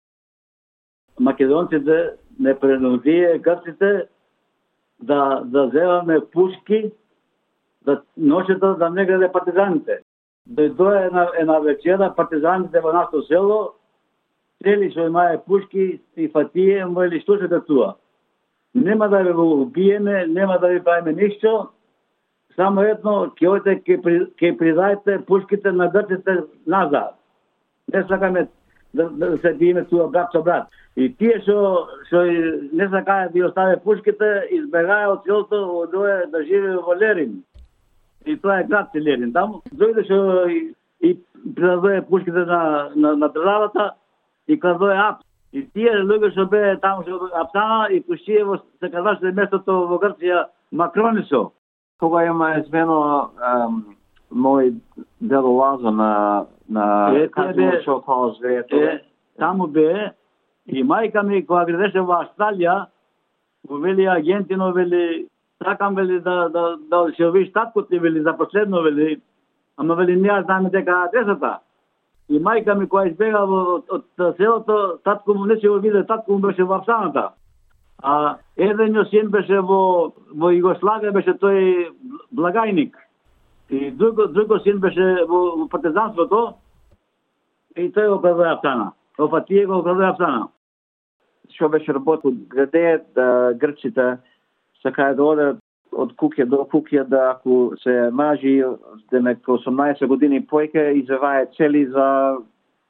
Македонците 1.17 2.17
не 2.38 2.53
принудие 2.53 3.39
грците 3.39 4.09
да, 5.02 5.42
да 5.45 5.69
земаме 5.69 6.21
пушки, 6.33 6.92
да 7.85 8.02
ношето 8.16 8.75
да 8.75 8.90
не 8.90 9.07
гледа 9.07 9.33
партизаните. 9.33 9.99
Да 10.47 10.62
Дојдоа 10.62 11.07
една, 11.07 11.28
една 11.38 11.59
вечера 11.59 12.14
партизаните 12.16 12.80
во 12.80 12.92
нашето 12.92 13.23
село, 13.23 13.75
цели 14.62 14.90
што 14.90 15.07
имае 15.07 15.40
пушки 15.47 16.00
и 16.16 16.28
фатије, 16.28 16.85
му 16.85 17.02
или 17.02 17.21
слушате 17.21 17.61
туа. 17.66 17.95
Нема 18.75 19.09
да 19.09 19.23
ви 19.23 19.33
го 19.33 19.62
убиеме, 19.62 20.26
нема 20.26 20.59
да 20.59 20.69
ви 20.69 20.85
правиме 20.85 21.12
ништо, 21.12 21.69
само 22.57 22.83
едно, 22.83 23.30
ке 23.37 23.47
ојте, 23.47 23.83
ке, 23.85 23.97
ке 24.37 24.57
придајте 24.57 25.25
пушките 25.25 25.73
на 25.73 25.88
грците 25.88 26.45
назад. 26.66 27.16
Не 27.95 28.04
сакаме 28.09 28.49
да, 28.94 29.09
да 29.11 29.38
се 29.38 29.54
биеме 29.54 29.85
туа 29.85 30.09
брат 30.09 30.28
со 30.32 30.42
брат. 30.42 30.68
И 30.97 31.09
тие 31.18 31.38
што 31.44 31.87
што 32.09 32.25
не 32.26 32.88
сакаа 32.90 33.30
да 33.30 33.38
ја 33.38 33.49
оставе 33.49 33.78
пушките, 33.85 34.49
избегаа 34.50 35.12
од 35.12 35.25
селото, 35.25 35.61
одоe 35.85 36.26
да 36.32 36.42
живее 36.44 36.76
во 36.82 36.94
Лерин. 36.94 37.42
И 38.26 38.37
тоа 38.37 38.61
е 38.61 38.66
град 38.68 38.94
Лерин. 38.94 39.32
Таму 39.32 39.62
дојде 39.73 40.04
што 40.04 40.49
и, 40.50 40.75
и 41.00 41.14
предадоe 41.54 42.02
пушките 42.02 42.44
на, 42.44 42.90
на, 42.94 43.16
на 43.16 43.28
државата 43.28 43.94
и 44.47 44.59
крадоe 44.59 44.97
ап. 44.97 45.23
И 45.52 45.62
тие 45.75 45.94
луѓе 46.02 46.32
што 46.32 46.47
бе 46.47 46.76
таму 46.82 47.02
што 47.02 47.30
Апсана 47.35 47.88
и 47.90 48.02
во 48.42 48.59
се 48.59 48.90
казаше 48.90 49.32
местото 49.32 49.87
во 49.87 49.99
Грција 49.99 50.47
Макронисо. 50.73 51.52
Кога 51.99 52.25
има 52.25 52.59
извено 52.59 53.30
мој 54.30 54.75
дедо 55.20 55.50
Лазо 55.50 55.90
на 55.90 56.47
на 56.70 57.10
е, 57.14 57.82
Шопаус 57.84 58.40
ве 58.40 58.64
таму 59.38 59.66
бе 59.66 60.12
и 60.66 60.84
мајка 60.84 61.22
ми 61.22 61.46
кога 61.46 61.64
гледаше 61.64 62.00
во 62.00 62.22
Австралија 62.22 62.86
го 63.68 63.78
вели 63.78 64.06
агентино 64.06 64.72
вели 64.72 65.26
сакам 65.64 65.94
вели 65.94 66.20
да 66.20 66.48
да 66.48 66.76
да 66.76 67.12
се 67.16 67.30
виш 67.30 67.52
татко 67.52 67.82
ти 67.82 67.98
вели 67.98 68.22
за 68.22 68.36
последно 68.36 68.82
вели 68.82 69.20
ама 69.76 69.94
вели 69.94 70.16
не 70.16 70.42
знаме 70.44 70.70
дека 70.70 71.04
адресата. 71.08 71.58
И 72.28 72.38
мајка 72.38 72.74
ми 72.74 72.88
кога 72.88 73.06
избега 73.06 73.42
од, 73.42 73.84
од, 73.90 74.04
од 74.18 74.36
селото 74.36 74.98
татко 75.04 75.34
му 75.34 75.46
не 75.46 75.56
се 75.56 75.68
го 75.68 75.78
виде 75.78 76.06
татко 76.06 76.32
му 76.32 76.38
беше 76.38 76.64
во 76.64 76.74
Авсаната 76.74 77.30
а 78.02 78.36
еден 78.56 79.04
син 79.10 79.30
беше 79.30 79.60
во 79.60 80.12
во 80.32 80.50
Југославија 80.52 81.12
беше 81.12 81.34
тој 81.36 81.90
благајник 82.32 82.96
И 83.70 83.90
друго, 83.90 84.26
друго 84.26 84.58
син 84.58 84.80
беше 84.80 85.24
во, 85.28 85.40
во 85.56 85.68
партизанството 85.70 86.56
и 87.76 87.86
тој 87.94 88.08
го 88.10 88.18
крадоа 88.22 88.56
Афтана. 88.56 88.92
Опа 89.18 89.44
тие 89.46 89.66
го 89.66 89.82
крадоа 89.82 90.10
Афтана. 90.10 90.48
Што 91.54 91.68
беше 91.68 91.94
работил 91.94 92.34
граде 92.50 93.04
да 93.14 93.54
грчите, 93.54 94.18
сакаја 94.82 95.14
да 95.14 95.22
одат 95.22 95.60
од 95.90 96.14
куќа 96.18 96.46
до 96.50 96.64
куќа 96.70 97.04
да 97.10 97.22
ако 97.30 97.76
се 97.82 98.10
мажи 98.10 98.62
демек 99.10 99.46
18 99.46 100.06
години 100.06 100.42
појке 100.46 100.90
заваја 101.06 101.50
цели 101.56 101.86
за 101.86 102.38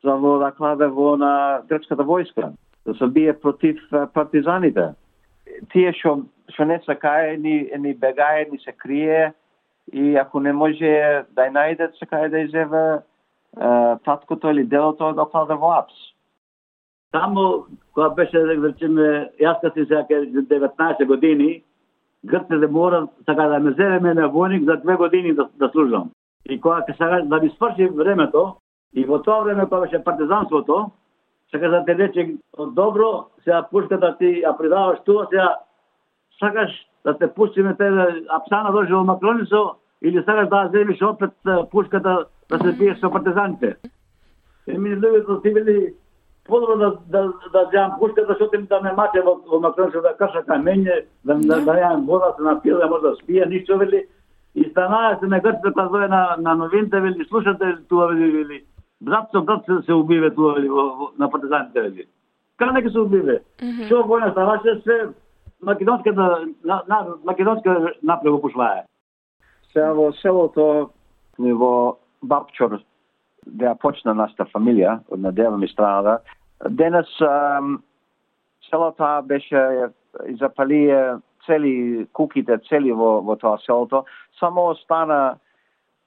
за 0.05 0.17
во 0.17 0.39
да 0.41 0.51
кладе 0.57 0.89
во 0.89 1.17
на 1.17 1.61
грчката 1.69 2.05
војска 2.05 2.53
да 2.87 2.95
се 2.95 3.07
бие 3.07 3.33
против 3.33 3.81
партизаните. 4.15 4.95
Тие 5.73 5.93
што 5.93 6.23
што 6.53 6.65
не 6.65 6.81
сакаја 6.89 7.37
ни 7.37 7.69
ни 7.79 7.95
бегае 7.95 8.49
ни 8.53 8.59
се 8.59 8.73
крие 8.73 9.33
и 9.93 10.17
ако 10.17 10.41
не 10.41 10.53
може 10.53 11.25
да 11.35 11.47
ја 11.47 11.53
најде, 11.55 11.91
сака 11.99 12.29
да 12.31 12.41
изева 12.41 13.03
таткото 14.05 14.51
или 14.51 14.65
делото 14.65 15.13
да 15.13 15.27
кладе 15.27 15.55
во 15.55 15.73
апс. 15.79 15.95
Само 17.11 17.67
кога 17.95 18.09
беше, 18.15 18.39
да 18.39 18.55
речеме, 18.55 19.31
јас 19.41 19.61
кога 19.61 19.73
си 19.75 19.87
сега 19.87 20.07
19 20.07 21.07
години, 21.07 21.63
грците 22.25 22.67
мора 22.67 23.09
сака 23.27 23.49
да 23.49 23.59
ме 23.59 23.73
земе 23.73 24.01
мене 24.01 24.31
војник 24.31 24.65
за 24.65 24.77
две 24.77 24.97
години 24.97 25.35
да, 25.35 25.49
да 25.55 25.69
служам. 25.69 26.11
И 26.47 26.61
кога 26.61 26.85
сака 26.99 27.23
да 27.25 27.41
ми 27.41 27.51
сврши 27.51 27.89
времето, 27.89 28.57
и 28.95 29.05
во 29.05 29.23
тоа 29.23 29.43
време 29.43 29.65
кога 29.65 29.81
беше 29.81 30.05
партизанството, 30.05 30.91
сака 31.51 31.71
да 31.71 31.85
те 31.85 31.99
рече 31.99 32.37
добро, 32.59 33.27
сега 33.45 33.67
пушката 33.71 34.17
ти 34.19 34.43
ја 34.47 34.57
придаваш 34.59 35.03
тоа, 35.05 35.27
сега 35.31 35.57
сакаш 36.39 36.71
да 37.05 37.19
те 37.19 37.35
пустиме 37.35 37.75
те 37.77 37.89
апсана 38.29 38.73
дожи 38.73 38.93
во 38.93 39.05
Макронисо 39.05 39.77
или 40.03 40.23
сакаш 40.25 40.49
да 40.49 40.69
земиш 40.73 41.03
опет 41.03 41.33
пушката 41.71 42.25
да 42.51 42.59
се 42.59 42.73
биеш 42.73 42.99
со 43.01 43.11
партизаните. 43.11 43.77
Еми 44.69 44.97
луѓето 44.97 45.43
ти 45.43 45.55
били 45.55 45.95
подобро 46.45 46.77
да 46.77 46.91
да 47.09 47.33
да 47.53 47.65
ѓам 47.73 47.99
пушката 47.99 48.35
што 48.35 48.51
да 48.53 48.81
ме 48.81 48.93
маче 48.93 49.23
во, 49.23 49.41
во 49.47 49.61
Макронисо 49.61 50.01
да 50.01 50.17
крша 50.17 50.43
камење, 50.45 51.05
да 51.25 51.35
да, 51.35 51.61
да 51.61 51.73
јам 51.73 52.07
вода 52.07 52.35
се 52.37 52.43
напија, 52.43 52.79
да 52.79 52.89
може 52.89 53.03
да 53.03 53.15
спија, 53.23 53.49
ништо 53.49 53.79
вели. 53.79 54.07
И 54.55 54.65
станаа 54.71 55.19
се 55.21 55.27
на 55.27 55.41
грците 55.41 55.73
казоe 55.77 56.09
на 56.09 56.37
на 56.39 56.55
новините 56.55 57.01
вели 57.01 57.25
слушате 57.25 57.77
тоа 57.89 58.07
вели 58.09 58.31
вели 58.31 58.65
брат 59.01 59.29
со 59.33 59.43
брат 59.43 59.65
се, 59.65 59.83
се 59.87 59.93
убиве 59.93 60.31
тоа 60.35 60.55
вели 60.55 60.69
на 61.19 61.31
партизаните 61.31 61.81
вели. 61.81 62.07
Каде 62.59 62.83
ќе 62.85 62.93
се 62.93 62.99
убиве? 62.99 63.41
Што 63.87 64.05
војна 64.05 64.33
ставаше 64.33 64.81
се 64.85 64.97
Македонската 65.63 66.47
на, 66.65 66.83
на 66.89 67.07
македонска 67.25 67.95
напрего 68.03 68.41
пошлае. 68.41 68.85
Се 69.73 69.85
во 69.95 70.13
селото 70.13 70.91
во 71.39 71.99
Бабчор, 72.23 72.81
Деа 73.47 73.75
почна 73.75 74.13
нашата 74.15 74.45
фамилија, 74.53 74.99
од 75.09 75.21
надева 75.21 75.57
ми 75.57 75.69
страда. 75.69 76.21
денес 76.69 77.09
ам, 77.21 77.83
селото 78.71 79.23
беше 79.25 79.91
и 80.27 80.37
цели 81.47 82.07
куките, 82.13 82.59
цели 82.69 82.93
во, 82.93 83.21
во 83.23 83.37
тоа 83.37 83.59
селото. 83.59 84.05
Само 84.39 84.71
остана 84.75 85.39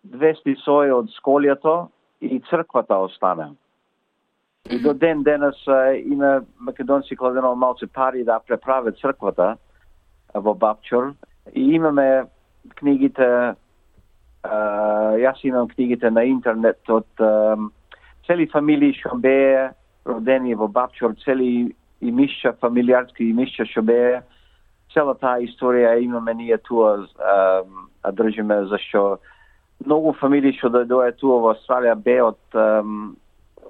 200 0.05 0.55
сои 0.63 0.91
од 0.91 1.09
сколјето 1.17 1.89
и 2.21 2.39
црквата 2.49 2.97
остана. 2.97 3.53
И 4.69 4.79
до 4.79 4.93
ден 4.93 5.23
денес 5.23 5.55
има 6.05 6.41
македонци 6.59 7.15
кладено 7.15 7.55
малце 7.55 7.87
пари 7.87 8.23
да 8.23 8.39
преправе 8.47 8.91
црквата 8.91 9.57
во 10.33 10.53
Бабчур. 10.53 11.13
И 11.55 11.75
имаме 11.75 12.23
книгите, 12.79 13.55
јас 14.43 15.43
имам 15.43 15.67
книгите 15.67 16.09
на 16.09 16.23
интернет 16.23 16.79
од 16.89 17.07
цели 18.25 18.47
фамилии 18.47 18.95
што 18.95 19.17
беа 19.19 19.73
родени 20.05 20.55
во 20.55 20.67
Бабчур, 20.67 21.11
цели 21.25 21.75
имишча, 22.01 22.55
фамилиарски 22.61 23.29
имишча 23.29 23.65
што 23.65 23.83
беа. 23.83 24.23
Цела 24.93 25.15
таа 25.19 25.43
историја 25.43 25.99
имаме 25.99 26.33
ние 26.33 26.57
туа 26.57 27.03
а 27.19 28.11
држиме 28.11 28.63
зашто 28.71 29.19
многу 29.85 30.15
фамилии 30.23 30.55
што 30.55 30.71
дојдоа 30.71 31.11
туа 31.19 31.41
во 31.43 31.51
Австралија 31.51 31.99
бе 31.99 32.21
од 32.23 32.39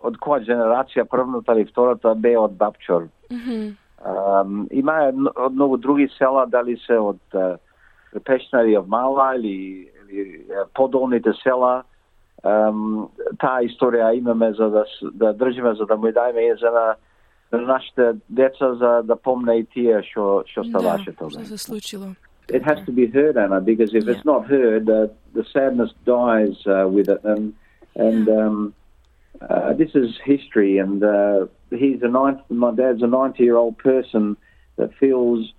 од 0.04 0.20
која 0.20 0.44
генерација, 0.48 1.06
првната 1.10 1.56
или 1.56 1.66
втората, 1.70 2.14
бе 2.16 2.36
од 2.38 2.58
Бабчор. 2.60 3.08
Mm 3.32 3.38
-hmm. 3.38 3.76
um, 4.06 4.68
има 4.72 5.12
од 5.36 5.54
многу 5.54 5.78
други 5.78 6.08
села, 6.18 6.46
дали 6.46 6.78
се 6.78 6.98
од 6.98 7.20
uh, 7.34 7.58
Пешнари 8.26 8.78
од 8.78 8.88
Мала 8.88 9.36
или, 9.36 9.90
или 10.12 10.46
подолните 10.76 11.34
села. 11.44 11.84
Um, 12.44 13.08
таа 13.40 13.64
историја 13.64 14.18
имаме 14.18 14.54
за 14.54 14.70
да, 14.70 14.84
да 15.14 15.34
држиме, 15.34 15.76
за 15.76 15.86
да 15.86 15.98
му 15.98 16.08
дајме 16.08 16.52
и 16.52 16.58
за 16.60 16.72
на, 16.72 16.96
на 17.52 17.62
нашите 17.62 18.14
деца 18.30 18.74
за 18.76 19.02
да 19.04 19.16
помне 19.16 19.60
и 19.60 19.64
тие 19.66 20.04
што 20.04 20.44
што 20.46 20.64
ставаше 20.64 21.12
да, 21.12 21.18
тоа. 21.18 21.46
се 21.46 21.58
случило. 21.58 22.06
It 22.50 22.64
has 22.64 22.80
to 22.86 22.92
be 22.92 23.08
heard, 23.08 23.38
Anna, 23.38 23.62
because 23.62 23.94
if 23.94 24.04
yeah. 24.04 24.12
it's 24.12 24.26
not 24.26 24.46
heard, 24.46 24.90
uh, 24.90 25.08
the 25.34 25.46
sadness 25.54 25.92
dies 26.06 26.58
uh, 26.68 26.86
with 26.90 27.08
it, 27.08 27.24
and 27.24 27.54
and 27.96 28.28
yeah. 28.28 28.48
um, 28.48 28.74
uh, 29.42 29.74
this 29.74 29.92
is 29.96 30.12
history, 30.24 30.78
and 30.78 31.04
uh, 31.04 31.48
he's 31.72 32.02
a 32.02 32.08
90, 32.08 32.42
my 32.50 32.74
dad's 32.74 33.02
a 33.02 33.08
90 33.08 33.44
year 33.44 33.58
old 33.58 33.78
person 33.78 34.38
that 34.78 34.92
feels 35.00 35.52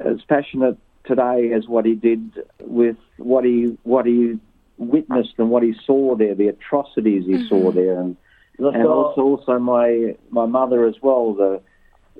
as 0.00 0.18
passionate 0.28 0.78
today 1.04 1.52
as 1.54 1.68
what 1.68 1.84
he 1.84 1.94
did 1.94 2.32
with 2.60 2.96
what 3.18 3.44
he 3.44 3.76
what 3.82 4.06
he 4.06 4.38
witnessed 4.78 5.34
and 5.38 5.50
what 5.50 5.62
he 5.62 5.74
saw 5.86 6.16
there, 6.16 6.34
the 6.34 6.48
atrocities 6.48 7.24
he 7.26 7.34
mm-hmm. 7.34 7.48
saw 7.48 7.70
there, 7.70 8.00
and 8.00 8.16
and 8.58 8.86
also 8.86 9.20
also 9.22 9.58
my 9.58 10.16
my 10.30 10.46
mother 10.46 10.86
as 10.86 10.94
well. 11.02 11.34
The 11.34 11.60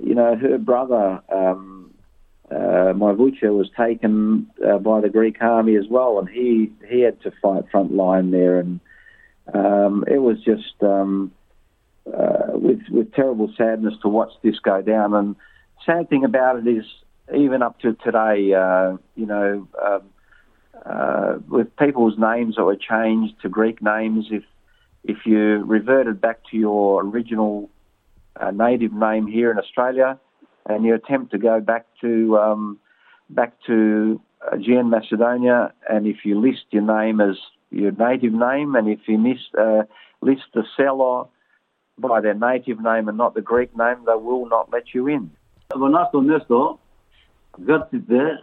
you 0.02 0.14
know 0.14 0.36
her 0.36 0.58
brother, 0.58 1.20
um, 1.32 1.94
uh, 2.50 2.92
my 2.94 3.12
Vucha, 3.12 3.56
was 3.56 3.70
taken 3.76 4.50
uh, 4.66 4.78
by 4.78 5.00
the 5.00 5.08
Greek 5.08 5.36
army 5.40 5.76
as 5.76 5.86
well, 5.88 6.18
and 6.18 6.28
he 6.28 6.72
he 6.88 7.00
had 7.00 7.20
to 7.22 7.32
fight 7.42 7.64
front 7.70 7.94
line 7.94 8.30
there 8.30 8.58
and 8.58 8.80
um, 9.52 10.04
it 10.06 10.18
was 10.18 10.38
just 10.42 10.82
um, 10.82 11.32
uh, 12.06 12.52
with 12.52 12.80
with 12.90 13.12
terrible 13.12 13.52
sadness 13.56 13.94
to 14.02 14.08
watch 14.08 14.30
this 14.42 14.58
go 14.58 14.80
down. 14.82 15.14
And 15.14 15.36
sad 15.84 16.08
thing 16.08 16.24
about 16.24 16.58
it 16.58 16.66
is, 16.66 16.84
even 17.34 17.62
up 17.62 17.78
to 17.80 17.94
today, 17.94 18.54
uh, 18.54 18.96
you 19.14 19.26
know, 19.26 19.68
um, 19.84 20.02
uh, 20.84 21.38
with 21.48 21.74
people's 21.76 22.18
names 22.18 22.56
that 22.56 22.64
were 22.64 22.76
changed 22.76 23.34
to 23.42 23.48
Greek 23.48 23.82
names, 23.82 24.26
if 24.30 24.44
if 25.04 25.18
you 25.26 25.62
reverted 25.64 26.20
back 26.20 26.40
to 26.50 26.56
your 26.56 27.02
original 27.02 27.68
uh, 28.40 28.50
native 28.50 28.92
name 28.92 29.26
here 29.26 29.50
in 29.50 29.58
Australia, 29.58 30.18
and 30.66 30.84
you 30.84 30.94
attempt 30.94 31.32
to 31.32 31.38
go 31.38 31.60
back 31.60 31.86
to 32.00 32.38
um, 32.38 32.78
back 33.28 33.54
to 33.66 34.20
Aegean 34.52 34.90
Macedonia, 34.90 35.72
and 35.88 36.06
if 36.06 36.24
you 36.24 36.40
list 36.40 36.64
your 36.70 36.82
name 36.82 37.20
as 37.20 37.36
your 37.70 37.92
native 37.92 38.32
name, 38.32 38.74
and 38.74 38.88
if 38.88 39.00
you 39.06 39.18
miss, 39.18 39.38
uh, 39.58 39.82
list 40.20 40.42
the 40.54 40.64
seller 40.76 41.24
by 41.98 42.20
their 42.20 42.34
native 42.34 42.80
name 42.80 43.08
and 43.08 43.18
not 43.18 43.34
the 43.34 43.42
Greek 43.42 43.76
name, 43.76 43.98
they 44.06 44.14
will 44.14 44.46
not 44.46 44.72
let 44.72 44.94
you 44.94 45.08
in. 45.08 45.30
Во 45.74 45.88
нашето 45.88 46.20
место, 46.20 46.78
грците 47.58 48.38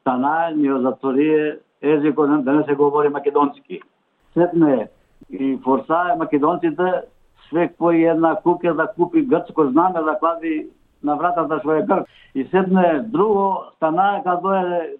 станаа 0.00 0.50
ни 0.50 0.68
затворие 0.82 1.58
езикот 1.82 2.44
да 2.44 2.52
не 2.52 2.64
се 2.64 2.74
говори 2.74 3.08
македонски. 3.08 3.80
Сетне 4.34 4.88
и 5.30 5.58
форсае 5.64 6.16
македонците 6.16 7.02
све 7.48 7.68
кој 7.78 8.12
една 8.12 8.36
куке 8.36 8.72
да 8.72 8.86
купи 8.86 9.22
грцко 9.22 9.70
знаме 9.70 10.02
да 10.02 10.18
клади 10.18 10.68
на 11.02 11.16
вратата 11.16 11.58
што 11.60 11.72
е 11.72 11.82
грк. 11.82 12.06
И 12.34 12.44
седне 12.44 13.00
друго 13.06 13.64
станае 13.76 14.22
каде 14.22 14.58
е 14.58 14.96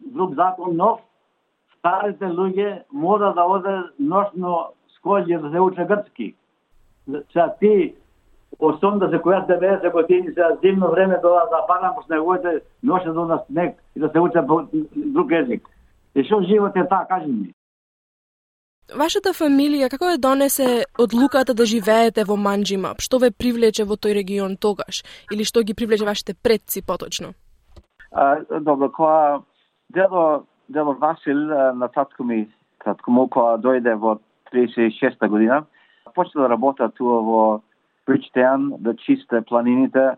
друг 0.00 0.34
закон 0.34 0.76
нов 0.76 1.00
старите 1.82 2.30
луѓе 2.30 2.84
мора 2.92 3.32
да 3.34 3.42
оде 3.42 3.74
ношно 3.98 4.72
скоѓе 4.96 5.40
да 5.42 5.50
се 5.50 5.60
уче 5.60 5.84
грцки. 5.84 6.34
Сега 7.32 7.48
ти 7.58 7.94
80 8.60 9.18
која 9.24 9.46
се 9.46 9.58
90 9.58 9.92
години 9.92 10.34
се 10.34 10.42
зимно 10.62 10.90
време 10.90 11.18
доа 11.22 11.42
да 11.50 11.66
падам 11.66 11.94
по 11.94 12.02
снеговите, 12.02 12.62
ноше 12.82 13.10
до 13.10 13.24
на 13.24 13.42
снег 13.46 13.82
и 13.96 14.00
да 14.00 14.08
се 14.08 14.20
уче 14.20 14.46
по 14.46 14.62
друг 14.94 15.32
език. 15.32 15.68
И 16.14 16.24
што 16.24 16.42
живот 16.46 16.76
е 16.76 16.86
таа, 16.86 17.06
кажи 17.08 17.26
ми. 17.26 17.50
Вашата 18.94 19.32
фамилија 19.32 19.88
како 19.90 20.12
е 20.12 20.20
донесе 20.20 20.84
одлуката 21.00 21.54
да 21.54 21.64
живеете 21.66 22.24
во 22.28 22.36
Манџима? 22.36 22.94
Што 23.00 23.18
ве 23.18 23.30
привлече 23.32 23.88
во 23.88 23.96
тој 23.96 24.14
регион 24.20 24.56
тогаш? 24.56 25.02
Или 25.32 25.44
што 25.48 25.64
ги 25.64 25.74
привлече 25.74 26.04
вашите 26.04 26.34
предци 26.34 26.82
поточно? 26.86 27.32
А, 28.12 28.44
добро, 28.60 28.90
кога 28.92 29.40
дедо 29.88 30.44
Дело 30.72 30.94
Васил 30.94 31.38
на 31.74 31.88
татко 31.88 32.24
ми, 32.24 32.48
татко 32.84 33.10
му, 33.10 33.26
која 33.28 33.58
дојде 33.60 33.92
во 33.94 34.16
36-та 34.52 35.28
година, 35.28 35.64
почна 36.14 36.42
да 36.42 36.48
работа 36.48 36.88
туа 36.96 37.20
во 37.22 37.42
Бриджтаун, 38.06 38.72
да 38.80 38.96
чисте 38.96 39.42
планините 39.42 40.16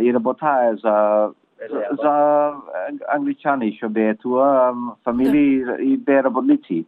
и 0.00 0.14
работае 0.14 0.76
за 0.82 0.96
за 2.02 2.12
англичани 3.14 3.72
што 3.76 3.88
беа 3.90 4.14
туа, 4.22 4.72
фамилии 5.04 5.64
и 5.92 5.96
беа 5.96 6.22
работници. 6.26 6.84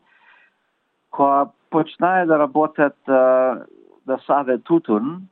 Која 1.12 1.50
почнае 1.70 2.26
да 2.26 2.38
работат 2.38 2.96
да 3.06 4.18
саде 4.26 4.58
тутун, 4.58 5.28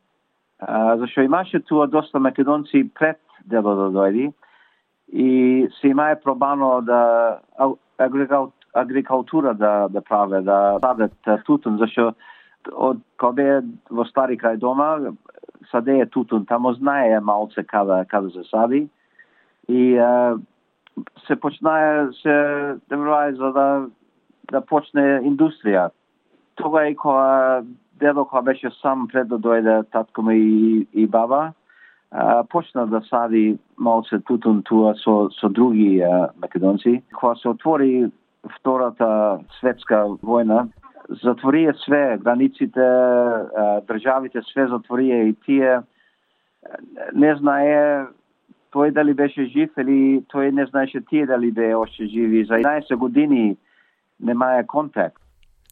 зашто 0.61 1.23
имаше 1.23 1.61
туа 1.61 1.87
доста 1.87 2.19
македонци 2.19 2.91
пред 2.95 3.21
дело 3.47 3.75
да 3.75 3.89
дојди, 3.95 4.33
и 5.13 5.69
се 5.81 5.89
имае 5.89 6.21
пробано 6.21 6.81
да 6.83 7.39
агрикултура 8.75 9.55
да 9.55 9.89
да 9.89 10.01
праве, 10.03 10.41
да 10.41 10.79
садат 10.81 11.13
да 11.25 11.39
тутун, 11.43 11.79
зашто 11.79 12.13
од 12.73 13.01
кога 13.17 13.63
во 13.91 14.05
стари 14.05 14.37
крај 14.37 14.59
дома 14.59 15.15
садеје 15.73 16.09
тутун, 16.11 16.47
тамо 16.47 16.75
знае 16.75 17.21
малце 17.21 17.65
каде 17.65 18.05
каде 18.09 18.31
се 18.31 18.45
сади 18.51 18.89
и 19.69 19.99
а, 19.99 20.37
се 21.27 21.37
почнае 21.37 22.13
се 22.23 22.37
демрае 22.89 23.33
за 23.35 23.53
да 23.53 23.69
да 24.53 24.61
почне 24.61 25.21
индустрија. 25.29 25.91
Тога 26.57 26.87
е 26.89 26.95
кога 26.95 27.63
дедо 28.01 28.25
кога 28.25 28.43
беше 28.43 28.71
сам 28.83 29.09
пред 29.09 29.29
да 29.29 29.39
дојде 29.39 29.91
татко 29.93 30.23
ми 30.23 30.37
и, 30.37 30.87
и 30.93 31.07
баба, 31.07 31.53
а, 32.11 32.45
почна 32.45 32.87
да 32.87 33.01
сади 33.01 33.59
малце 33.77 34.19
тутун 34.21 34.63
туа 34.63 34.95
со, 34.95 35.29
со 35.41 35.49
други 35.49 36.01
а, 36.01 36.29
македонци. 36.41 37.03
Кога 37.15 37.35
се 37.37 37.49
отвори 37.49 38.11
Втората 38.61 39.41
светска 39.59 40.05
војна, 40.23 40.69
затворија 41.25 41.75
све, 41.85 42.19
границите, 42.23 42.81
а, 42.81 43.81
државите 43.89 44.43
све 44.53 44.69
затворија 44.71 45.25
и 45.29 45.35
тие 45.45 45.81
не 47.13 47.35
знае 47.37 48.07
тој 48.75 48.93
дали 48.93 49.15
беше 49.15 49.47
жив 49.53 49.71
или 49.79 50.21
тој 50.33 50.53
не 50.53 50.67
знаеше 50.67 51.01
тие 51.11 51.27
дали 51.27 51.51
бе 51.51 51.75
още 51.75 52.07
живи. 52.07 52.45
За 52.45 52.59
11 52.61 52.97
години 52.97 53.57
немаја 54.23 54.67
контакт. 54.67 55.23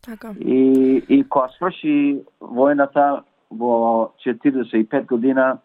Така. 0.04 0.32
И, 0.40 1.02
и 1.08 1.24
кога 1.28 1.48
сврши 1.56 2.22
војната 2.40 3.22
во 3.50 4.12
45 4.24 5.06
година, 5.06 5.58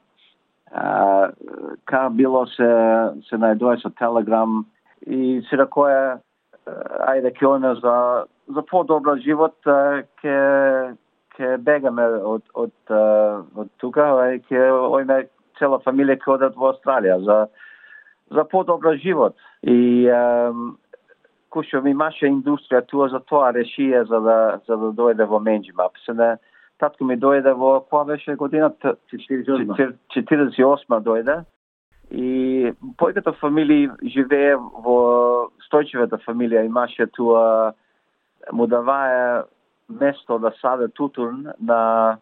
ка 0.72 2.02
било 2.16 2.46
се, 2.48 2.72
се 3.28 3.40
најдоја 3.40 3.82
со 3.82 3.92
телеграм 4.00 4.66
и 5.06 5.42
се 5.50 5.60
ракоја, 5.60 6.20
ајде 7.12 7.34
ке 7.36 7.48
оне 7.48 7.74
за, 7.82 8.26
за 8.48 8.64
подобро 8.70 9.18
живот, 9.18 9.58
ке, 10.22 10.38
ке 11.36 11.58
бегаме 11.58 12.06
од, 12.24 12.44
од, 12.56 12.96
од 13.56 13.70
тука, 13.84 14.08
ке 14.48 14.70
ојме 14.72 15.26
цела 15.60 15.82
фамилија 15.84 16.22
ке 16.22 16.32
одат 16.38 16.56
во 16.56 16.72
Австралија 16.72 17.20
за, 17.26 17.38
за 18.32 18.44
подобро 18.44 18.96
живот. 18.96 19.36
И 19.64 20.08
кушо 21.52 21.82
ми 21.84 21.92
имаше 21.92 22.30
индустрија 22.32 22.86
туа 22.88 23.10
за 23.12 23.20
тоа 23.28 23.52
решија 23.52 24.06
за 24.08 24.20
да 24.24 24.38
за 24.68 24.78
да 24.78 24.92
дојде 24.96 25.28
во 25.28 25.42
Менџима. 25.44 25.90
Се 26.06 26.16
не 26.16 26.30
татко 26.82 27.06
ми 27.06 27.18
дојде 27.18 27.54
во 27.58 27.78
која 27.86 28.12
беше 28.14 28.36
годината 28.36 28.96
48 29.14 29.94
48 30.18 31.06
дојде. 31.08 31.42
И 32.12 32.72
појката 33.00 33.32
фамилија 33.40 33.96
живее 34.16 34.58
во 34.58 34.98
Стојчевата 35.70 36.20
фамилија 36.26 36.66
имаше 36.68 37.08
туа 37.16 37.72
му 38.52 38.68
давае 38.68 39.44
место 39.88 40.40
да 40.40 40.52
саде 40.62 40.90
тутун 40.98 41.48
на 41.60 42.18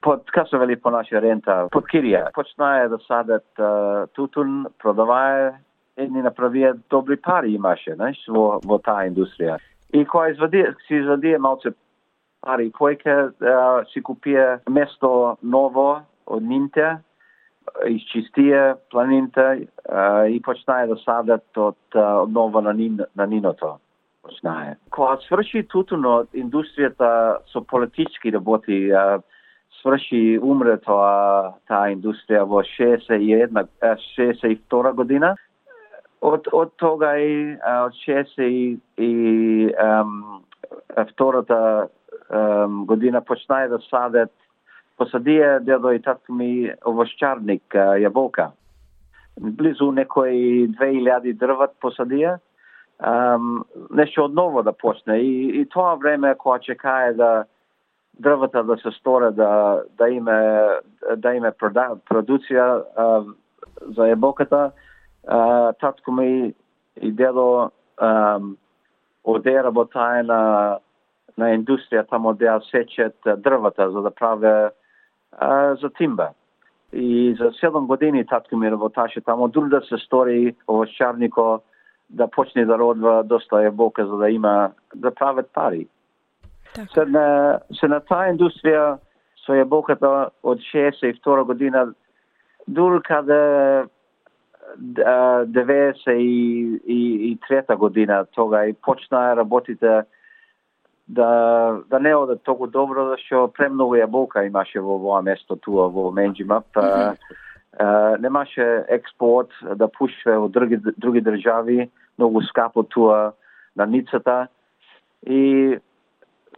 под 0.00 0.30
касовели 0.30 0.76
по 0.76 0.90
наша 0.90 1.20
рента, 1.20 1.66
под 1.72 1.88
кирија. 1.90 2.28
Почнае 2.34 2.88
да 2.88 2.98
садат 3.08 3.46
uh, 3.58 4.06
тутун, 4.14 4.66
продавае, 4.78 5.56
едни 5.98 6.22
направија 6.22 6.76
добри 6.90 7.16
пари 7.16 7.56
имаше, 7.56 7.96
знаеш, 7.96 8.20
во, 8.28 8.60
во 8.62 8.78
таа 8.78 9.08
индустрија. 9.08 9.56
И 9.92 10.04
кога 10.04 10.28
извади, 10.30 10.62
си 10.86 11.00
извади 11.00 11.34
малце 11.42 11.72
пари, 12.46 12.70
појка 12.70 13.16
да, 13.42 13.84
си 13.92 14.02
купија 14.06 14.60
место 14.70 15.36
ново 15.42 15.88
од 16.26 16.46
нинте, 16.46 16.96
изчистија 17.90 18.76
планините 18.94 19.66
и 20.30 20.38
почнае 20.46 20.86
да 20.86 20.96
садат 21.02 21.58
од, 21.58 21.98
ново 22.30 22.62
на, 22.62 22.72
нин, 22.72 23.00
на 23.18 23.26
ниното 23.26 23.76
почнае. 24.22 24.76
Кога 24.94 25.18
сврши 25.26 25.64
тутуно 25.70 26.24
индустријата 26.34 27.42
со 27.50 27.62
политички 27.66 28.30
работи, 28.34 28.86
uh, 28.90 29.18
сврши 29.80 30.38
умре 30.42 30.76
тоа 30.84 31.54
таа 31.70 31.90
индустрија 31.94 32.46
во 32.48 32.62
61 32.66 33.66
62 34.16 34.94
година. 34.98 35.34
Од 36.24 36.48
од 36.52 36.72
тога 36.80 37.12
и 37.20 37.54
од 37.54 37.94
60 38.02 38.40
и, 38.42 38.78
и 38.96 39.10
ем, 39.70 40.42
втората 41.12 41.88
година 42.86 43.20
почнае 43.22 43.68
да 43.68 43.78
садат 43.90 44.32
посадија 44.98 45.60
дедо 45.60 45.92
и 45.92 46.00
татко 46.02 46.32
ми 46.32 46.72
овошчарник 46.86 47.74
јаболка. 47.74 48.50
Близу 49.36 49.92
некои 49.92 50.66
2000 50.72 51.36
дрват 51.38 51.76
посадија. 51.82 52.38
Um, 52.96 53.60
нешто 53.90 54.24
одново 54.24 54.62
да 54.62 54.72
почне 54.72 55.18
и, 55.20 55.60
и 55.60 55.66
тоа 55.68 55.98
време 56.00 56.34
кога 56.34 56.58
чекае 56.58 57.12
да 57.12 57.44
дрвата 58.20 58.64
да 58.64 58.76
се 58.76 58.90
сторе 58.90 59.30
да 59.30 59.82
да 59.98 60.08
име 60.08 60.40
да 61.16 61.34
име 61.34 61.52
продуција 61.52 62.84
а, 62.96 63.24
за 63.96 64.08
ебоката 64.08 64.70
а, 65.26 65.72
татко 65.72 66.12
ми 66.12 66.54
и 67.02 67.12
дедо 67.12 67.70
а, 67.96 68.40
оде 69.24 69.62
работае 69.62 70.22
на 70.22 70.78
на 71.38 71.52
индустрија 71.56 72.06
тамо 72.08 72.34
да 72.34 72.60
сечет 72.70 73.16
дрвата 73.36 73.90
за 73.90 74.02
да 74.02 74.10
праве 74.10 74.70
а, 75.32 75.74
за 75.74 75.90
тимба. 75.90 76.28
И 76.92 77.36
за 77.38 77.50
7 77.50 77.86
години 77.86 78.26
татко 78.26 78.56
ми 78.56 78.70
работаше 78.70 79.20
тамо, 79.20 79.48
дури 79.48 79.68
да 79.68 79.80
се 79.80 79.98
стори 79.98 80.56
овощарнико 80.68 81.60
да 82.10 82.30
почне 82.30 82.64
да 82.64 82.78
родва 82.78 83.24
доста 83.24 83.64
ебока 83.64 84.06
за 84.06 84.16
да 84.16 84.30
има 84.30 84.70
да 84.94 85.14
прават 85.14 85.50
пари. 85.52 85.88
Така. 86.74 86.86
Се 86.94 87.04
на, 87.04 87.58
се 87.80 87.88
на 87.88 88.00
таа 88.00 88.32
индустрија 88.32 88.98
со 89.46 89.52
јабоката 89.56 90.28
од 90.42 90.58
62 90.72 91.44
година 91.44 91.94
дури 92.68 93.02
каде 93.02 93.84
93 94.78 97.76
година 97.76 98.26
тога 98.34 98.66
и 98.66 98.72
почнаа 98.72 99.36
работите 99.36 100.02
да 101.08 101.78
да 101.90 101.98
не 102.00 102.16
одат 102.16 102.42
толку 102.42 102.66
добро 102.66 103.08
зашто 103.08 103.48
премногу 103.48 103.96
јаболка 103.96 104.46
имаше 104.46 104.80
во 104.80 104.96
овоа 104.96 105.22
место 105.22 105.56
туа 105.56 105.88
во 105.88 106.10
Менџимап. 106.10 106.64
Mm 106.74 106.82
-hmm. 106.82 107.16
немаше 108.20 108.84
експорт 108.88 109.50
да 109.76 109.88
пушве 109.88 110.36
од 110.38 110.52
други 110.52 110.80
други 110.96 111.20
држави, 111.20 111.90
многу 112.18 112.42
скапо 112.42 112.82
туа 112.82 113.32
на 113.76 113.86
ницата 113.86 114.48
и 115.26 115.78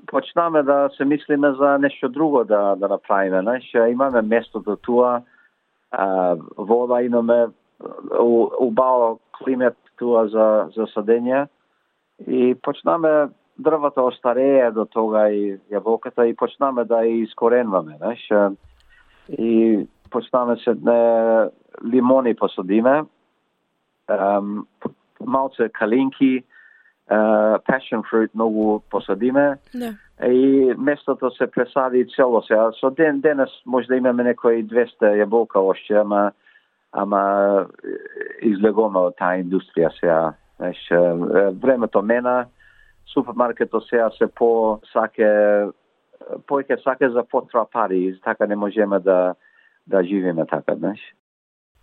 почнаме 0.06 0.62
да 0.62 0.90
се 0.96 1.04
мислиме 1.04 1.52
за 1.52 1.78
нешто 1.78 2.08
друго 2.08 2.44
да 2.44 2.76
да 2.76 2.88
направиме, 2.88 3.42
знаеш, 3.42 3.74
имаме 3.90 4.22
местото 4.22 4.76
туа, 4.76 5.22
а, 5.90 6.36
вода 6.56 7.02
имаме, 7.02 7.46
убаво 8.58 9.20
климат 9.38 9.76
туа 9.98 10.28
за 10.28 10.70
за 10.74 10.86
садење 10.86 11.48
и 12.26 12.54
почнаме 12.62 13.28
дрвата 13.58 14.02
остарее 14.02 14.70
до 14.70 14.84
тога 14.86 15.28
и 15.30 15.58
јаболката 15.70 16.24
и 16.28 16.36
почнаме 16.36 16.84
да 16.84 17.02
ја 17.02 17.24
искоренваме, 17.24 17.96
знаеш. 17.98 18.54
И 19.28 19.86
почнаме 20.10 20.56
се 20.56 20.74
не 20.74 21.50
лимони 21.84 22.34
посадиме, 22.34 23.04
um, 24.08 24.64
малце 25.20 25.68
калинки, 25.68 26.44
uh, 27.10 27.58
passion 27.66 28.02
fruit 28.02 28.30
многу 28.34 28.80
посадиме. 28.90 29.58
Да. 29.74 29.92
И 30.26 30.74
местото 30.78 31.30
се 31.30 31.46
пресади 31.46 32.06
цело 32.16 32.42
се. 32.42 32.54
Со 32.80 32.90
ден 32.90 33.20
денес 33.20 33.50
може 33.66 33.86
да 33.86 33.96
имаме 33.96 34.24
некои 34.24 34.64
200 34.64 35.24
јаболка 35.24 35.58
още, 35.58 35.94
ама 35.94 36.32
ама 36.92 37.66
излегоме 38.42 38.98
од 38.98 39.16
таа 39.18 39.36
индустрија 39.42 39.90
сега. 40.00 40.32
Знаеш, 40.56 40.78
времето 41.62 42.02
мена, 42.02 42.46
супермаркетот 43.14 43.84
сега 43.88 44.10
се 44.18 44.26
по 44.26 44.80
саке 44.92 45.28
поќе 46.48 46.82
саке 46.82 47.08
за 47.10 47.24
потра 47.24 47.64
пари, 47.72 48.18
така 48.24 48.46
не 48.46 48.56
можеме 48.56 49.00
да 49.00 49.34
да 49.86 50.04
живееме 50.04 50.46
така, 50.46 50.74
знаеш. 50.76 51.00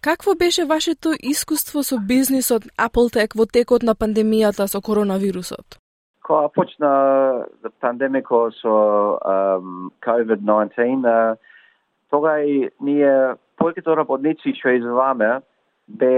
Какво 0.02 0.36
беше 0.36 0.66
вашето 0.66 1.10
искуство 1.20 1.84
со 1.84 1.98
бизнисот 1.98 2.64
Appletech 2.78 3.34
во 3.36 3.46
текот 3.46 3.82
на 3.82 3.96
пандемијата 3.96 4.68
со 4.68 4.82
коронавирусот? 4.82 5.80
Кога 6.22 6.50
почна 6.50 7.46
пандемико 7.82 8.52
со 8.62 8.76
um, 9.26 9.90
COVID-19, 10.06 11.02
uh, 11.02 11.38
тога 12.10 12.40
и 12.46 12.70
ние 12.80 13.36
повеќето 13.58 13.98
работници 13.98 14.54
што 14.60 14.76
изваме 14.78 15.42
бе 15.88 16.14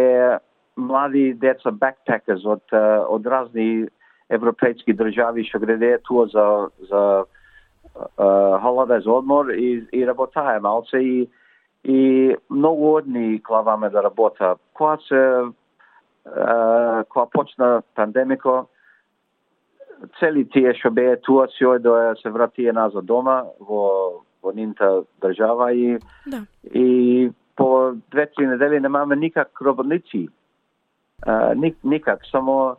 млади 0.76 1.34
деца 1.34 1.72
backpackers 1.72 2.44
од 2.46 2.76
од 3.08 3.26
разни 3.26 3.88
европейски 4.30 4.94
држави 4.94 5.46
што 5.48 5.60
граде 5.60 5.98
туа 6.04 6.28
за 6.28 6.48
за 6.90 7.04
holidays 8.64 9.08
одмор 9.08 9.50
и 9.50 9.88
и 9.92 10.06
работае 10.08 10.60
малце 10.60 11.02
и 11.02 11.30
и 11.84 12.36
многу 12.50 12.96
од 12.98 13.08
ни 13.08 13.42
клаваме 13.44 13.90
да 13.90 14.04
работа. 14.04 14.56
Кога 14.74 14.98
се 15.08 15.52
кога 17.10 17.26
почна 17.32 17.82
пандемико, 17.96 18.68
цели 20.20 20.44
тие 20.46 20.74
што 20.76 20.92
беа 20.92 21.16
туа 21.24 21.48
си 21.48 21.66
ојдоа 21.66 22.18
се 22.22 22.30
вратија 22.30 22.74
назад 22.74 23.06
дома 23.06 23.44
во 23.60 24.24
во 24.44 24.52
нинта 24.52 25.04
држава 25.22 25.72
и 25.74 25.98
да. 26.26 26.44
и 26.74 27.32
по 27.56 27.94
две-три 28.12 28.48
недели 28.48 28.80
немаме 28.80 29.16
никак 29.16 29.62
работници. 29.62 30.30
Uh, 31.28 31.56
ник, 31.56 31.78
никак, 31.84 32.20
само 32.32 32.78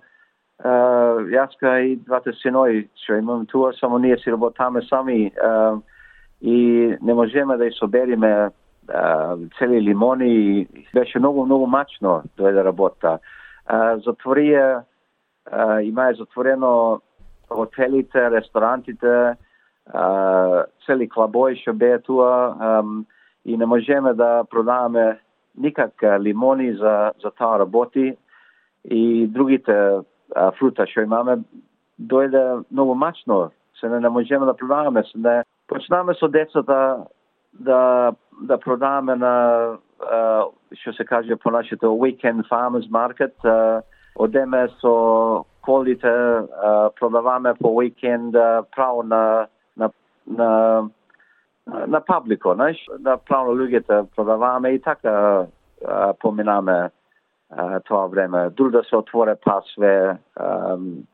uh, 0.65 1.23
јаска 1.29 1.79
и 1.85 1.97
двата 1.97 2.33
синови 2.43 2.89
што 3.05 3.19
имам 3.19 3.47
туа, 3.47 3.73
само 3.81 3.99
ние 3.99 4.19
си 4.19 4.31
работаме 4.31 4.83
сами 4.83 5.33
uh, 5.33 5.81
и 6.41 6.97
не 7.03 7.15
можеме 7.15 7.57
да 7.57 7.65
ја 7.65 7.79
собериме 7.79 8.51
цели 9.59 9.81
лимони 9.83 10.29
и 10.29 10.67
беше 10.95 11.19
многу 11.19 11.45
многу 11.45 11.67
мачно 11.67 12.23
дојде 12.39 12.55
да 12.55 12.65
работа. 12.65 13.19
Затворија 13.69 14.85
имае 15.85 16.15
затворено 16.15 17.01
хотелите, 17.51 18.31
ресторантите, 18.31 19.37
цели 20.87 21.09
клабои 21.09 21.57
што 21.61 21.73
беа 21.73 21.99
туа 22.01 22.83
и 23.45 23.57
не 23.57 23.67
можеме 23.67 24.15
да 24.15 24.45
продаваме 24.45 25.19
никак 25.57 25.93
лимони 26.21 26.73
за, 26.73 27.13
за 27.23 27.31
таа 27.31 27.59
работи 27.59 28.17
и 28.85 29.27
другите 29.27 30.01
а, 30.35 30.51
фрута 30.59 30.87
што 30.87 31.03
имаме 31.03 31.39
дојде 31.99 32.65
многу 32.71 32.95
мачно. 32.95 33.51
Се 33.81 33.89
не, 33.89 34.01
не 34.01 34.09
можеме 34.09 34.47
да 34.47 34.55
продаваме, 34.55 35.05
се 35.05 35.19
не 35.19 35.43
почнаме 35.69 36.15
со 36.15 36.29
децата 36.29 37.07
да 37.53 38.13
да 38.43 38.59
продаваме 38.59 39.17
на 39.17 39.35
што 40.73 40.93
се 40.93 41.05
каже 41.05 41.37
по 41.37 41.51
нашето 41.51 41.87
weekend 41.87 42.49
farmers 42.49 42.89
market 42.91 43.35
одеме 44.17 44.69
со 44.81 45.45
колите 45.63 46.13
продаваме 47.01 47.55
по 47.55 47.69
weekend 47.69 48.33
право 48.77 49.03
на 49.03 49.47
на 49.77 49.91
на 50.27 50.89
на 51.87 52.01
паблико, 52.01 52.55
знаеш, 52.55 52.87
да 52.99 53.17
право 53.17 53.53
луѓето 53.53 54.07
продаваме 54.17 54.69
и 54.69 54.81
така 54.81 55.47
поминаме 56.21 56.91
тоа 57.89 58.07
време. 58.07 58.51
Дури 58.51 58.73
да 58.73 58.83
се 58.85 58.97
отворе 58.97 59.35
пасве 59.37 60.19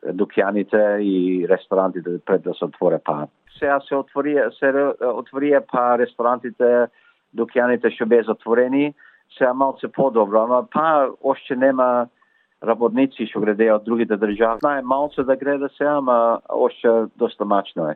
дукјаните 0.03 0.99
и 0.99 1.47
ресторантите 1.49 2.19
пред 2.25 2.43
да 2.43 2.53
се 2.53 2.65
отворе 2.65 2.99
па. 3.03 3.27
Сега 3.59 3.79
се 3.87 3.95
отвори 3.95 4.35
се 4.59 4.71
отворија 4.99 5.63
па 5.71 5.95
ресторантите, 5.97 6.87
дукјаните 7.35 7.91
што 7.95 8.05
беа 8.05 8.23
затворени, 8.27 8.93
сега 9.37 9.53
малце 9.53 9.87
подобро, 9.87 10.43
ама 10.43 10.67
па 10.71 11.07
още 11.23 11.55
нема 11.55 12.07
работници 12.63 13.27
што 13.31 13.39
градеа 13.39 13.79
од 13.79 13.87
другите 13.87 14.17
држави. 14.19 14.59
Знае 14.59 14.81
малце 14.81 15.23
да 15.23 15.35
греде 15.35 15.71
се, 15.77 15.87
ама 15.87 16.41
още 16.49 17.07
доста 17.15 17.45
мачно 17.45 17.89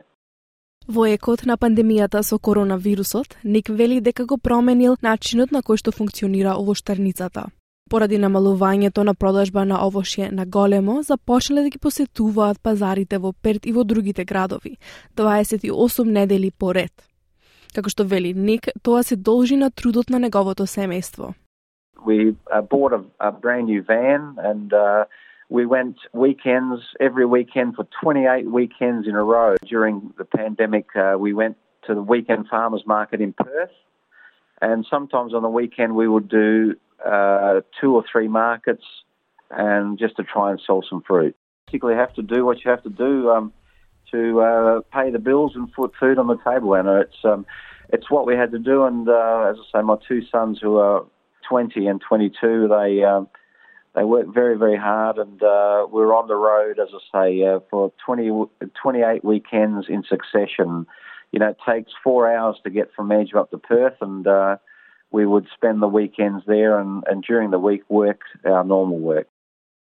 Во 0.88 1.04
екот 1.06 1.44
на 1.46 1.60
пандемијата 1.60 2.22
со 2.24 2.38
коронавирусот, 2.38 3.36
Ник 3.44 3.68
вели 3.68 4.00
дека 4.00 4.24
го 4.24 4.38
променил 4.38 4.96
начинот 5.02 5.52
на 5.52 5.60
кој 5.60 5.76
што 5.76 5.92
функционира 5.92 6.56
овоштарницата. 6.56 7.52
Поради 7.90 8.18
намалувањето 8.22 9.02
на 9.02 9.14
продажба 9.14 9.64
на 9.64 9.80
овошје 9.82 10.30
на 10.30 10.44
големо, 10.46 11.02
започнале 11.02 11.62
да 11.62 11.70
ги 11.70 11.78
посетуваат 11.78 12.60
пазарите 12.62 13.18
во 13.18 13.32
Перт 13.32 13.66
и 13.66 13.72
во 13.72 13.82
другите 13.84 14.24
градови, 14.24 14.76
28 15.16 16.04
недели 16.04 16.50
поред. 16.50 16.92
Како 17.74 17.90
што 17.90 18.04
вели 18.04 18.30
Ник, 18.32 18.68
тоа 18.82 19.02
се 19.02 19.16
должи 19.16 19.56
на 19.56 19.70
трудот 19.70 20.10
на 20.10 20.18
неговото 20.18 20.66
семејство. 20.70 21.34
We 22.06 22.36
uh, 22.46 22.62
bought 22.62 22.92
a, 22.92 23.02
a 23.18 23.32
brand 23.32 23.66
new 23.66 23.82
van 23.82 24.38
and 24.38 24.72
uh, 24.72 25.04
we 25.48 25.66
went 25.66 25.96
weekends, 26.14 26.94
every 27.00 27.26
weekend 27.26 27.74
for 27.74 27.84
28 28.00 28.46
weekends 28.46 29.08
in 29.08 29.16
a 29.16 29.24
row. 29.24 29.56
During 29.66 30.14
the 30.16 30.24
pandemic, 30.24 30.86
uh, 30.94 31.18
we 31.18 31.34
went 31.34 31.56
to 31.86 31.94
the 31.94 32.02
weekend 32.02 32.46
farmers 32.46 32.84
market 32.86 33.20
in 33.20 33.32
Perth. 33.32 33.74
And 34.62 34.86
sometimes 34.88 35.34
on 35.34 35.42
the 35.42 35.48
weekend, 35.60 35.96
we 35.96 36.06
would 36.06 36.28
do 36.28 36.76
uh, 37.06 37.60
two 37.80 37.94
or 37.94 38.04
three 38.10 38.28
markets 38.28 38.84
and 39.50 39.98
just 39.98 40.16
to 40.16 40.22
try 40.22 40.50
and 40.50 40.60
sell 40.64 40.82
some 40.88 41.02
fruit. 41.02 41.36
Basically, 41.66 41.94
have 41.94 42.14
to 42.14 42.22
do 42.22 42.44
what 42.44 42.64
you 42.64 42.70
have 42.70 42.82
to 42.82 42.90
do 42.90 43.30
um, 43.30 43.52
to 44.10 44.40
uh, 44.40 44.80
pay 44.92 45.10
the 45.10 45.18
bills 45.18 45.52
and 45.54 45.72
put 45.72 45.92
food 45.98 46.18
on 46.18 46.26
the 46.26 46.36
table. 46.44 46.74
And 46.74 46.88
it's 46.88 47.24
um, 47.24 47.46
it's 47.92 48.10
what 48.10 48.26
we 48.26 48.34
had 48.34 48.52
to 48.52 48.58
do. 48.58 48.84
And 48.84 49.08
uh, 49.08 49.50
as 49.50 49.56
I 49.74 49.78
say, 49.78 49.82
my 49.82 49.96
two 50.06 50.22
sons 50.30 50.58
who 50.60 50.78
are 50.78 51.04
20 51.48 51.86
and 51.86 52.00
22, 52.00 52.68
they 52.68 53.04
um, 53.04 53.28
they 53.94 54.04
worked 54.04 54.32
very, 54.32 54.56
very 54.56 54.76
hard, 54.76 55.18
and 55.18 55.42
uh, 55.42 55.84
we 55.90 56.00
were 56.00 56.14
on 56.14 56.28
the 56.28 56.36
road, 56.36 56.78
as 56.78 56.88
I 56.94 57.28
say, 57.28 57.42
uh, 57.44 57.58
for 57.70 57.92
20, 58.06 58.30
28 58.80 59.24
weekends 59.24 59.86
in 59.88 60.04
succession. 60.08 60.86
You 61.32 61.40
know, 61.40 61.48
it 61.48 61.56
takes 61.68 61.90
four 62.02 62.32
hours 62.32 62.56
to 62.62 62.70
get 62.70 62.92
from 62.94 63.10
Edge 63.10 63.34
up 63.34 63.50
to 63.50 63.58
Perth, 63.58 63.96
and 64.00 64.26
uh, 64.26 64.58
we 65.12 65.26
would 65.26 65.46
spend 65.54 65.82
the 65.82 65.88
weekends 65.88 66.42
there, 66.46 66.78
and, 66.78 67.02
and 67.06 67.22
during 67.22 67.50
the 67.50 67.58
week 67.58 67.82
work 67.88 68.20
our 68.44 68.64
normal 68.64 68.98
work. 68.98 69.26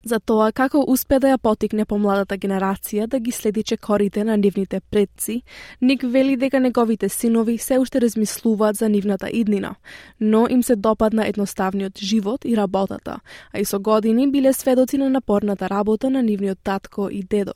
за 0.04 0.20
тоа 0.20 0.52
како 0.52 0.80
успе 0.88 1.18
да 1.20 1.35
ја 1.35 1.38
потикне 1.38 1.85
помладата 1.85 2.38
генерација 2.40 3.06
да 3.06 3.20
ги 3.20 3.33
следи 3.33 3.62
чекорите 3.62 4.24
на 4.24 4.37
нивните 4.37 4.80
предци, 4.80 5.42
Ник 5.83 6.02
вели 6.02 6.37
дека 6.37 6.61
неговите 6.61 7.09
синови 7.09 7.59
се 7.59 7.78
уште 7.78 8.00
размислуваат 8.00 8.76
за 8.76 8.88
нивната 8.88 9.28
иднина, 9.33 9.74
но 10.20 10.46
им 10.50 10.62
се 10.62 10.76
допадна 10.76 11.28
едноставниот 11.28 11.98
живот 11.98 12.44
и 12.44 12.56
работата, 12.56 13.20
а 13.54 13.61
и 13.61 13.64
со 13.64 13.80
години 13.80 14.30
биле 14.30 14.52
сведоци 14.52 14.98
на 14.98 15.11
напорната 15.11 15.68
работа 15.68 16.11
на 16.11 16.22
нивниот 16.22 16.59
татко 16.64 17.09
и 17.11 17.22
дедо. 17.22 17.52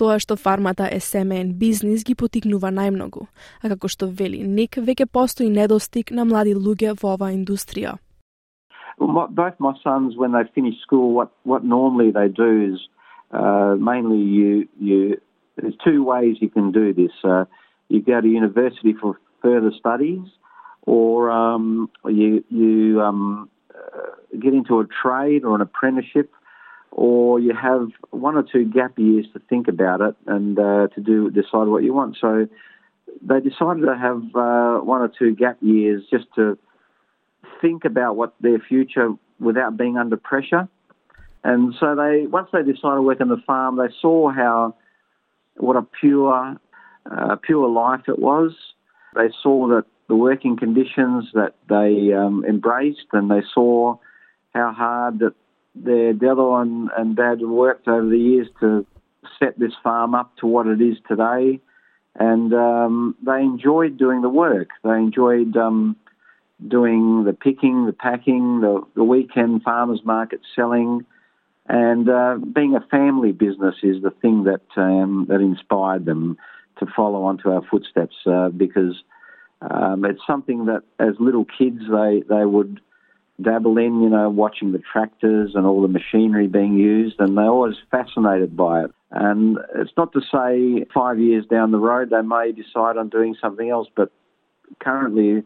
Тоа 0.00 0.16
што 0.16 0.36
фармата 0.40 0.86
е 0.88 0.98
семеен 1.04 1.48
бизнис 1.60 2.04
ги 2.08 2.14
потикнува 2.16 2.70
најмногу, 2.72 3.26
а 3.60 3.68
како 3.68 3.88
што 3.92 4.06
вели 4.20 4.38
Ник, 4.40 4.78
веќе 4.80 5.04
постои 5.16 5.50
недостиг 5.52 6.12
на 6.16 6.24
млади 6.24 6.54
луѓе 6.56 6.94
во 7.02 7.10
оваа 7.18 7.34
индустрија. 7.36 7.98
Both 9.00 9.60
my 9.60 9.74
sons, 9.82 10.16
when 10.16 10.32
they 10.32 10.44
finish 10.54 10.80
school, 10.80 11.12
what, 11.12 11.30
what 11.44 11.64
normally 11.64 12.10
they 12.10 12.28
do 12.28 12.72
is 12.72 12.80
uh, 13.30 13.76
mainly 13.76 14.18
you 14.18 14.68
you. 14.78 15.20
There's 15.56 15.76
two 15.84 16.02
ways 16.02 16.36
you 16.40 16.48
can 16.48 16.72
do 16.72 16.94
this. 16.94 17.12
Uh, 17.22 17.44
you 17.88 18.00
go 18.00 18.20
to 18.20 18.28
university 18.28 18.94
for 19.00 19.18
further 19.42 19.72
studies, 19.78 20.24
or 20.82 21.30
um, 21.30 21.90
you 22.06 22.44
you 22.48 23.02
um, 23.02 23.50
uh, 23.74 24.38
get 24.38 24.54
into 24.54 24.80
a 24.80 24.86
trade 25.02 25.44
or 25.44 25.54
an 25.54 25.60
apprenticeship, 25.60 26.30
or 26.90 27.38
you 27.38 27.54
have 27.54 27.88
one 28.10 28.36
or 28.36 28.42
two 28.42 28.64
gap 28.64 28.98
years 28.98 29.26
to 29.32 29.38
think 29.48 29.68
about 29.68 30.00
it 30.00 30.16
and 30.26 30.58
uh, 30.58 30.88
to 30.94 31.00
do 31.00 31.30
decide 31.30 31.68
what 31.68 31.82
you 31.82 31.94
want. 31.94 32.16
So 32.20 32.48
they 33.22 33.40
decided 33.40 33.86
to 33.86 33.96
have 33.96 34.22
uh, 34.34 34.78
one 34.84 35.00
or 35.00 35.10
two 35.16 35.34
gap 35.34 35.58
years 35.60 36.02
just 36.10 36.26
to 36.34 36.58
think 37.60 37.84
about 37.84 38.16
what 38.16 38.34
their 38.40 38.58
future 38.58 39.14
without 39.38 39.76
being 39.76 39.96
under 39.96 40.16
pressure. 40.16 40.68
And 41.42 41.74
so 41.80 41.94
they, 41.94 42.26
once 42.26 42.48
they 42.52 42.62
decided 42.62 42.96
to 42.96 43.02
work 43.02 43.20
on 43.20 43.28
the 43.28 43.42
farm, 43.46 43.76
they 43.76 43.92
saw 44.00 44.30
how, 44.30 44.74
what 45.56 45.76
a 45.76 45.82
pure, 45.82 46.56
uh, 47.10 47.36
pure 47.36 47.68
life 47.68 48.02
it 48.08 48.18
was. 48.18 48.52
They 49.14 49.30
saw 49.42 49.68
that 49.68 49.84
the 50.08 50.16
working 50.16 50.56
conditions 50.56 51.30
that 51.34 51.54
they 51.68 52.12
um, 52.12 52.44
embraced, 52.46 53.06
and 53.12 53.30
they 53.30 53.42
saw 53.54 53.96
how 54.52 54.72
hard 54.72 55.20
that 55.20 55.34
their 55.74 56.12
Dello 56.12 56.56
and, 56.56 56.90
and 56.96 57.16
Dad 57.16 57.40
worked 57.40 57.88
over 57.88 58.08
the 58.08 58.18
years 58.18 58.48
to 58.60 58.86
set 59.38 59.58
this 59.58 59.72
farm 59.82 60.14
up 60.14 60.36
to 60.38 60.46
what 60.46 60.66
it 60.66 60.80
is 60.80 60.96
today. 61.08 61.60
And 62.16 62.52
um, 62.52 63.16
they 63.24 63.40
enjoyed 63.40 63.96
doing 63.96 64.20
the 64.22 64.28
work. 64.28 64.68
They 64.82 64.90
enjoyed 64.90 65.56
um, 65.56 65.96
doing 66.66 67.24
the 67.24 67.32
picking, 67.32 67.86
the 67.86 67.92
packing, 67.92 68.60
the, 68.60 68.82
the 68.94 69.04
weekend 69.04 69.62
farmers 69.62 70.00
market 70.04 70.40
selling, 70.54 71.06
and 71.66 72.08
uh, 72.08 72.36
being 72.52 72.74
a 72.74 72.80
family 72.90 73.30
business 73.30 73.76
is 73.82 74.02
the 74.02 74.10
thing 74.10 74.44
that 74.44 74.62
um, 74.76 75.26
that 75.28 75.40
inspired 75.40 76.04
them 76.04 76.36
to 76.80 76.86
follow 76.96 77.22
onto 77.22 77.50
our 77.50 77.62
footsteps 77.70 78.16
uh, 78.26 78.48
because 78.48 79.04
um, 79.62 80.04
it's 80.04 80.20
something 80.26 80.66
that 80.66 80.82
as 80.98 81.14
little 81.20 81.44
kids 81.44 81.82
they 81.88 82.24
they 82.28 82.44
would 82.44 82.80
dabble 83.42 83.78
in, 83.78 84.02
you 84.02 84.08
know, 84.08 84.28
watching 84.28 84.72
the 84.72 84.82
tractors 84.92 85.52
and 85.54 85.66
all 85.66 85.82
the 85.82 85.88
machinery 85.88 86.46
being 86.46 86.74
used, 86.74 87.16
and 87.18 87.36
they're 87.36 87.46
always 87.46 87.76
fascinated 87.90 88.56
by 88.56 88.84
it. 88.84 88.90
And 89.10 89.58
it's 89.74 89.92
not 89.96 90.12
to 90.12 90.20
say 90.20 90.86
five 90.94 91.18
years 91.18 91.44
down 91.46 91.72
the 91.72 91.78
road 91.78 92.10
they 92.10 92.22
may 92.22 92.52
decide 92.52 92.96
on 92.96 93.08
doing 93.08 93.34
something 93.40 93.68
else, 93.68 93.88
but 93.96 94.12
currently 94.78 95.42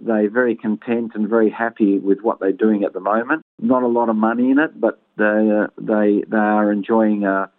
they're 0.00 0.30
very 0.30 0.56
content 0.56 1.12
and 1.14 1.28
very 1.28 1.50
happy 1.50 1.98
with 1.98 2.20
what 2.22 2.40
they're 2.40 2.52
doing 2.52 2.84
at 2.84 2.92
the 2.92 3.00
moment. 3.00 3.42
Not 3.60 3.82
a 3.82 3.88
lot 3.88 4.08
of 4.08 4.16
money 4.16 4.50
in 4.50 4.58
it, 4.58 4.80
but 4.80 5.00
they 5.18 5.66
they 5.78 6.22
they 6.28 6.36
are 6.36 6.72
enjoying 6.72 7.24
a 7.24 7.50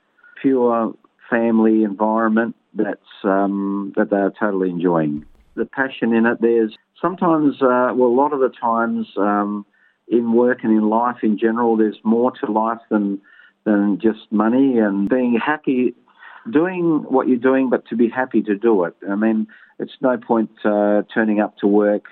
pure 0.41 0.94
family 1.30 1.84
environment 1.84 2.56
that's 2.74 3.00
um, 3.24 3.94
that 3.96 4.10
they 4.10 4.17
are 4.17 4.34
totally 4.39 4.70
enjoying. 4.70 5.26
The 5.56 5.65
passion 5.65 6.13
in 6.13 6.26
it. 6.26 6.39
There's 6.39 6.76
sometimes, 7.02 7.62
uh, 7.62 7.91
well, 7.94 8.10
a 8.10 8.17
lot 8.17 8.34
of 8.34 8.39
the 8.39 8.50
times 8.50 9.08
um, 9.17 9.65
in 10.12 10.34
work 10.34 10.60
and 10.63 10.71
in 10.71 10.88
life 10.88 11.17
in 11.24 11.39
general, 11.39 11.78
there's 11.78 11.97
more 12.04 12.32
to 12.32 12.52
life 12.52 12.82
than 12.91 13.21
than 13.63 14.00
just 14.00 14.32
money 14.32 14.78
and 14.78 15.10
being 15.10 15.39
happy 15.43 15.95
doing 16.50 17.06
what 17.08 17.28
you're 17.28 17.38
doing, 17.38 17.69
but 17.69 17.86
to 17.88 17.95
be 17.95 18.10
happy 18.10 18.41
to 18.41 18.56
do 18.56 18.86
it. 18.86 18.95
I 19.08 19.15
mean, 19.15 19.47
it's 19.80 19.93
no 20.02 20.17
point 20.17 20.50
uh, 20.65 21.04
turning 21.13 21.39
up 21.39 21.58
to 21.60 21.67
work 21.67 22.06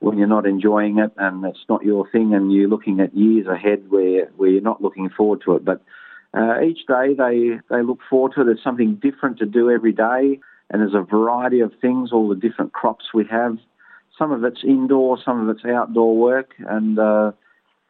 when 0.00 0.18
you're 0.18 0.26
not 0.26 0.46
enjoying 0.46 0.98
it 0.98 1.12
and 1.16 1.44
it's 1.44 1.64
not 1.68 1.84
your 1.84 2.08
thing 2.10 2.34
and 2.34 2.52
you're 2.52 2.68
looking 2.68 3.00
at 3.00 3.16
years 3.16 3.46
ahead 3.46 3.90
where, 3.90 4.26
where 4.36 4.50
you're 4.50 4.60
not 4.60 4.82
looking 4.82 5.08
forward 5.08 5.42
to 5.44 5.56
it. 5.56 5.64
But 5.64 5.82
uh, 6.34 6.60
each 6.62 6.86
day 6.86 7.14
they, 7.16 7.60
they 7.70 7.82
look 7.82 8.00
forward 8.08 8.32
to 8.34 8.42
it. 8.42 8.44
There's 8.44 8.62
something 8.62 8.96
different 8.96 9.38
to 9.38 9.46
do 9.46 9.70
every 9.70 9.92
day 9.92 10.40
and 10.70 10.82
there's 10.82 10.94
a 10.94 11.02
variety 11.02 11.60
of 11.60 11.72
things, 11.80 12.12
all 12.12 12.28
the 12.28 12.36
different 12.36 12.72
crops 12.72 13.06
we 13.14 13.24
have. 13.30 13.58
Some 14.18 14.32
of 14.32 14.44
it's 14.44 14.64
indoor, 14.64 15.18
some 15.24 15.48
of 15.48 15.56
it's 15.56 15.64
outdoor 15.64 16.16
work 16.16 16.54
and 16.58 16.98
uh, 16.98 17.32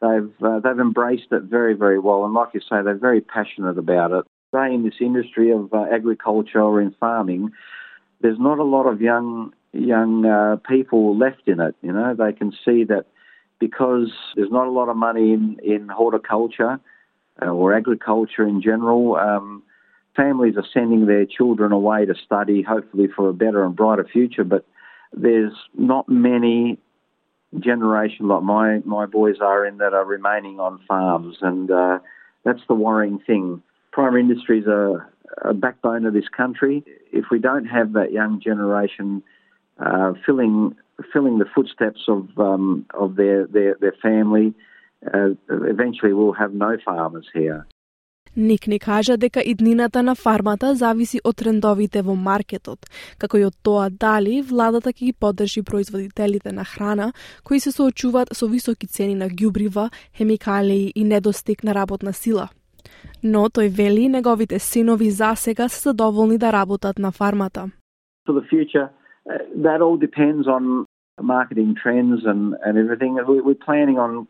they've, 0.01 0.31
uh, 0.43 0.59
they've 0.59 0.79
embraced 0.79 1.31
it 1.31 1.43
very, 1.43 1.73
very 1.73 1.99
well. 1.99 2.25
And 2.25 2.33
like 2.33 2.49
you 2.53 2.61
say, 2.61 2.81
they're 2.83 2.95
very 2.95 3.21
passionate 3.21 3.77
about 3.77 4.11
it. 4.11 4.25
They 4.51 4.73
in 4.73 4.83
this 4.83 4.95
industry 4.99 5.51
of 5.51 5.73
uh, 5.73 5.85
agriculture 5.91 6.61
or 6.61 6.81
in 6.81 6.91
farming, 6.99 7.51
there's 8.21 8.39
not 8.39 8.59
a 8.59 8.63
lot 8.63 8.85
of 8.85 9.01
young 9.01 9.53
young 9.71 10.25
uh, 10.25 10.55
people 10.67 11.17
left 11.17 11.47
in 11.47 11.59
it. 11.59 11.75
You 11.81 11.93
know, 11.93 12.15
they 12.15 12.33
can 12.33 12.51
see 12.65 12.83
that 12.85 13.05
because 13.59 14.11
there's 14.35 14.51
not 14.51 14.67
a 14.67 14.71
lot 14.71 14.89
of 14.89 14.95
money 14.95 15.33
in, 15.33 15.57
in 15.63 15.89
horticulture 15.89 16.79
uh, 17.41 17.45
or 17.45 17.75
agriculture 17.75 18.47
in 18.47 18.61
general. 18.61 19.15
Um, 19.15 19.63
families 20.15 20.55
are 20.57 20.65
sending 20.73 21.05
their 21.05 21.25
children 21.25 21.71
away 21.71 22.05
to 22.05 22.15
study, 22.25 22.61
hopefully 22.61 23.07
for 23.15 23.29
a 23.29 23.33
better 23.33 23.63
and 23.63 23.75
brighter 23.75 24.07
future, 24.11 24.43
but 24.43 24.65
there's 25.13 25.53
not 25.75 26.07
many 26.07 26.77
generation 27.59 28.27
like 28.27 28.43
my, 28.43 28.79
my 28.85 29.05
boys 29.05 29.37
are 29.41 29.65
in 29.65 29.77
that 29.77 29.93
are 29.93 30.05
remaining 30.05 30.59
on 30.59 30.79
farms, 30.87 31.37
and 31.41 31.71
uh, 31.71 31.99
that's 32.45 32.61
the 32.67 32.75
worrying 32.75 33.19
thing. 33.19 33.61
Primary 33.91 34.21
industries 34.21 34.65
are 34.67 35.11
a 35.43 35.53
backbone 35.53 36.05
of 36.05 36.13
this 36.13 36.27
country. 36.35 36.83
If 37.11 37.25
we 37.31 37.39
don't 37.39 37.65
have 37.65 37.93
that 37.93 38.11
young 38.11 38.39
generation 38.39 39.23
uh, 39.79 40.13
filling 40.25 40.75
filling 41.13 41.39
the 41.39 41.45
footsteps 41.55 42.01
of 42.07 42.27
um, 42.37 42.85
of 42.93 43.15
their 43.15 43.47
their, 43.47 43.75
their 43.79 43.95
family, 44.01 44.53
uh, 45.13 45.29
eventually 45.49 46.13
we'll 46.13 46.33
have 46.33 46.53
no 46.53 46.77
farmers 46.83 47.27
here. 47.33 47.65
Ник 48.39 48.67
ни 48.67 48.79
кажа 48.79 49.17
дека 49.17 49.41
иднината 49.45 50.03
на 50.03 50.15
фармата 50.15 50.75
зависи 50.75 51.19
од 51.27 51.35
трендовите 51.41 51.99
во 52.07 52.13
маркетот, 52.15 52.87
како 53.19 53.35
и 53.37 53.43
од 53.43 53.57
тоа 53.67 53.89
дали 53.91 54.37
владата 54.39 54.93
ќе 54.93 55.09
ги 55.09 55.13
поддржи 55.25 55.63
производителите 55.67 56.53
на 56.55 56.63
храна 56.63 57.09
кои 57.43 57.59
се 57.59 57.75
соочуваат 57.75 58.31
со 58.31 58.47
високи 58.47 58.87
цени 58.87 59.15
на 59.19 59.27
ѓубрива, 59.27 59.89
хемикалии 60.15 60.93
и 60.95 61.03
недостиг 61.03 61.65
на 61.67 61.75
работна 61.75 62.13
сила. 62.13 62.47
Но 63.23 63.49
тој 63.51 63.67
вели 63.75 64.07
неговите 64.07 64.59
синови 64.59 65.11
засега 65.11 65.67
се 65.67 65.89
задоволни 65.89 66.37
да 66.37 66.53
работат 66.53 66.99
на 66.99 67.11
фармата. 67.11 67.67
For 68.25 68.33
the 68.39 68.47
future, 68.47 68.87
uh, 69.27 69.43
that 69.67 69.81
all 69.81 69.97
depends 69.97 70.47
on 70.47 70.85
marketing 71.21 71.75
trends 71.75 72.23
and, 72.23 72.55
and 72.63 72.77
everything. 72.77 73.19
We're 73.27 73.65
planning 73.69 73.99
on 73.99 74.27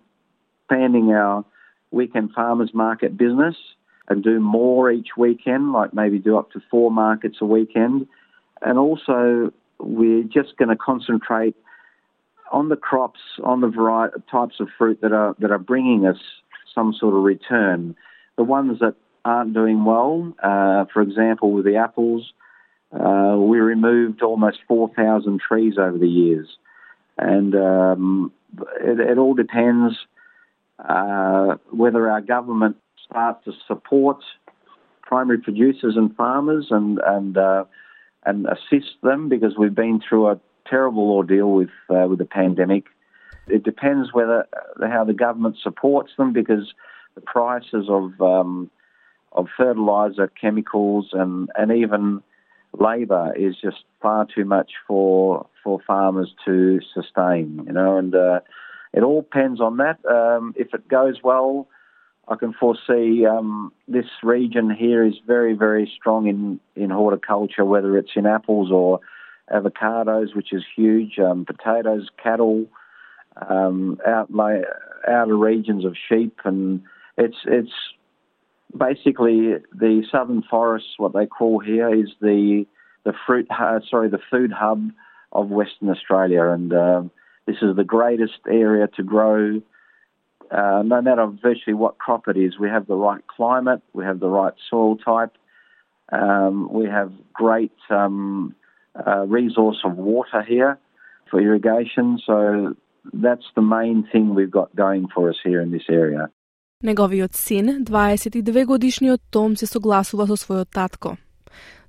expanding 0.58 1.14
our 1.14 1.46
weekend 1.92 2.32
farmers 2.34 2.72
market 2.74 3.12
business 3.18 3.56
and 4.10 4.24
do 4.24 4.40
more 4.40 4.92
each 4.92 5.10
weekend, 5.18 5.72
like 5.72 5.94
maybe 5.94 6.18
do 6.20 6.38
up 6.38 6.52
to 6.52 6.62
four 6.72 6.92
markets 6.92 7.38
a 7.42 7.46
weekend. 7.46 8.08
And 8.62 8.78
also, 8.78 9.54
we're 9.80 10.24
just 10.24 10.58
going 10.58 10.70
to 10.70 10.76
concentrate 10.76 11.56
on 12.52 12.70
the 12.70 12.76
crops, 12.76 13.20
on 13.44 13.62
the 13.62 13.68
variety 13.68 14.18
types 14.30 14.56
of 14.60 14.68
fruit 14.78 15.00
that 15.02 15.14
are 15.14 15.36
that 15.40 15.52
are 15.52 15.60
bringing 15.60 16.06
us 16.06 16.18
some 16.74 16.94
sort 16.94 17.16
of 17.16 17.24
return. 17.24 17.96
The 18.38 18.44
ones 18.44 18.80
that 18.80 18.96
aren't 19.24 19.54
doing 19.54 19.86
well, 19.86 20.34
uh, 20.42 20.86
for 20.92 21.02
example, 21.02 21.52
with 21.52 21.66
the 21.66 21.76
apples, 21.76 22.34
uh, 22.92 23.36
we 23.38 23.60
removed 23.60 24.22
almost 24.24 24.60
4,000 24.68 25.40
trees 25.40 25.76
over 25.78 25.98
the 25.98 26.08
years. 26.08 26.48
And 27.18 27.54
um, 27.54 28.32
it, 28.82 29.00
it, 29.00 29.18
all 29.18 29.34
depends 29.34 29.96
uh, 30.80 31.58
whether 31.70 32.10
our 32.10 32.22
government 32.22 32.78
start 33.10 33.44
to 33.46 33.52
support 33.68 34.18
primary 35.02 35.40
producers 35.40 35.96
and 35.98 36.16
farmers 36.16 36.68
and 36.70 37.00
and 37.06 37.38
uh, 37.38 37.66
and 38.26 38.46
assist 38.48 38.92
them 39.02 39.30
because 39.30 39.58
we've 39.58 39.76
been 39.76 40.00
through 40.08 40.30
a 40.30 40.40
terrible 40.70 41.12
ordeal 41.12 41.52
with 41.52 41.70
uh, 41.90 42.06
with 42.08 42.20
the 42.20 42.26
pandemic. 42.26 42.86
It 43.48 43.64
depends 43.64 44.14
whether 44.14 44.46
uh, 44.54 44.88
how 44.88 45.04
the 45.04 45.14
government 45.14 45.58
supports 45.62 46.12
them 46.18 46.34
because 46.34 46.74
the 47.16 47.22
prices 47.22 47.88
of 47.90 48.20
um, 48.22 48.70
of 49.32 49.48
fertilizer, 49.58 50.28
chemicals, 50.28 51.10
and 51.14 51.50
and 51.58 51.72
even 51.72 52.22
labour 52.78 53.34
is 53.36 53.56
just 53.60 53.84
far 54.02 54.28
too 54.34 54.46
much 54.46 54.72
for 54.88 55.48
for 55.64 55.80
farmers 55.86 56.34
to 56.46 56.80
sustain. 56.94 57.64
You 57.66 57.74
know, 57.74 57.98
and 57.98 58.14
uh, 58.14 58.42
it 58.94 59.02
all 59.02 59.22
depends 59.22 59.60
on 59.60 59.78
that. 59.78 59.98
Um, 60.06 60.54
if 60.56 60.74
it 60.74 60.88
goes 60.88 61.18
well, 61.24 61.68
I 62.30 62.36
can 62.36 62.54
foresee 62.54 63.26
um, 63.26 63.74
this 63.88 64.06
region 64.22 64.70
here 64.70 65.04
is 65.04 65.16
very, 65.26 65.54
very 65.54 65.92
strong 65.98 66.28
in, 66.28 66.60
in 66.76 66.92
horticulture, 66.92 67.66
whether 67.66 67.98
it's 67.98 68.12
in 68.16 68.28
apples 68.28 68.72
or 68.72 69.00
avocados, 69.52 70.36
which 70.36 70.54
is 70.54 70.64
huge, 70.76 71.18
um, 71.18 71.44
potatoes, 71.44 72.08
cattle, 72.22 72.68
um, 73.50 74.00
out 74.06 74.30
outer 75.08 75.36
regions 75.36 75.86
of 75.86 75.96
sheep, 76.08 76.40
and 76.46 76.84
it's 77.18 77.38
it's 77.46 77.72
basically 78.78 79.56
the 79.74 80.04
southern 80.12 80.44
forests. 80.44 80.90
What 80.98 81.14
they 81.14 81.26
call 81.26 81.60
here 81.60 81.92
is 81.92 82.10
the 82.22 82.66
the 83.06 83.14
fruit, 83.26 83.48
uh, 83.50 83.80
sorry, 83.90 84.10
the 84.10 84.20
food 84.30 84.52
hub 84.52 84.92
of 85.32 85.50
Western 85.50 85.90
Australia, 85.90 86.50
and 86.50 86.74
uh, 86.74 87.02
this 87.48 87.58
is 87.64 87.76
the 87.76 87.84
greatest 87.84 88.40
area 88.48 88.88
to 88.98 89.04
grow 89.04 89.62
uh, 90.51 90.83
no 90.85 91.01
matter 91.03 91.27
virtually 91.43 91.75
what 91.75 91.99
crop 91.99 92.29
it 92.29 92.37
is, 92.37 92.59
we 92.59 92.69
have 92.69 92.87
the 92.87 92.95
right 92.95 93.25
climate, 93.27 93.83
we 93.93 94.05
have 94.05 94.21
the 94.21 94.29
right 94.29 94.55
soil 94.71 94.97
type, 94.97 95.35
um, 96.13 96.69
we 96.73 96.87
have 96.87 97.11
great 97.33 97.77
um, 97.91 98.55
uh, 99.07 99.27
resource 99.27 99.81
of 99.85 99.97
water 99.97 100.43
here 100.43 100.79
for 101.31 101.41
irrigation. 101.41 102.19
So 102.25 102.77
that's 103.13 103.47
the 103.57 103.63
main 103.63 104.07
thing 104.13 104.35
we've 104.35 104.51
got 104.51 104.75
going 104.77 105.09
for 105.15 105.29
us 105.31 105.39
here 105.43 105.61
in 105.61 105.71
this 105.71 105.89
area. 105.89 106.31
Неговиот 106.85 107.35
син, 107.35 107.85
22 107.85 108.65
годишниот 108.67 109.21
Том, 109.31 109.57
се 109.57 109.67
согласува 109.67 110.27
со 110.27 110.37
својот 110.37 110.69
татко. 110.71 111.17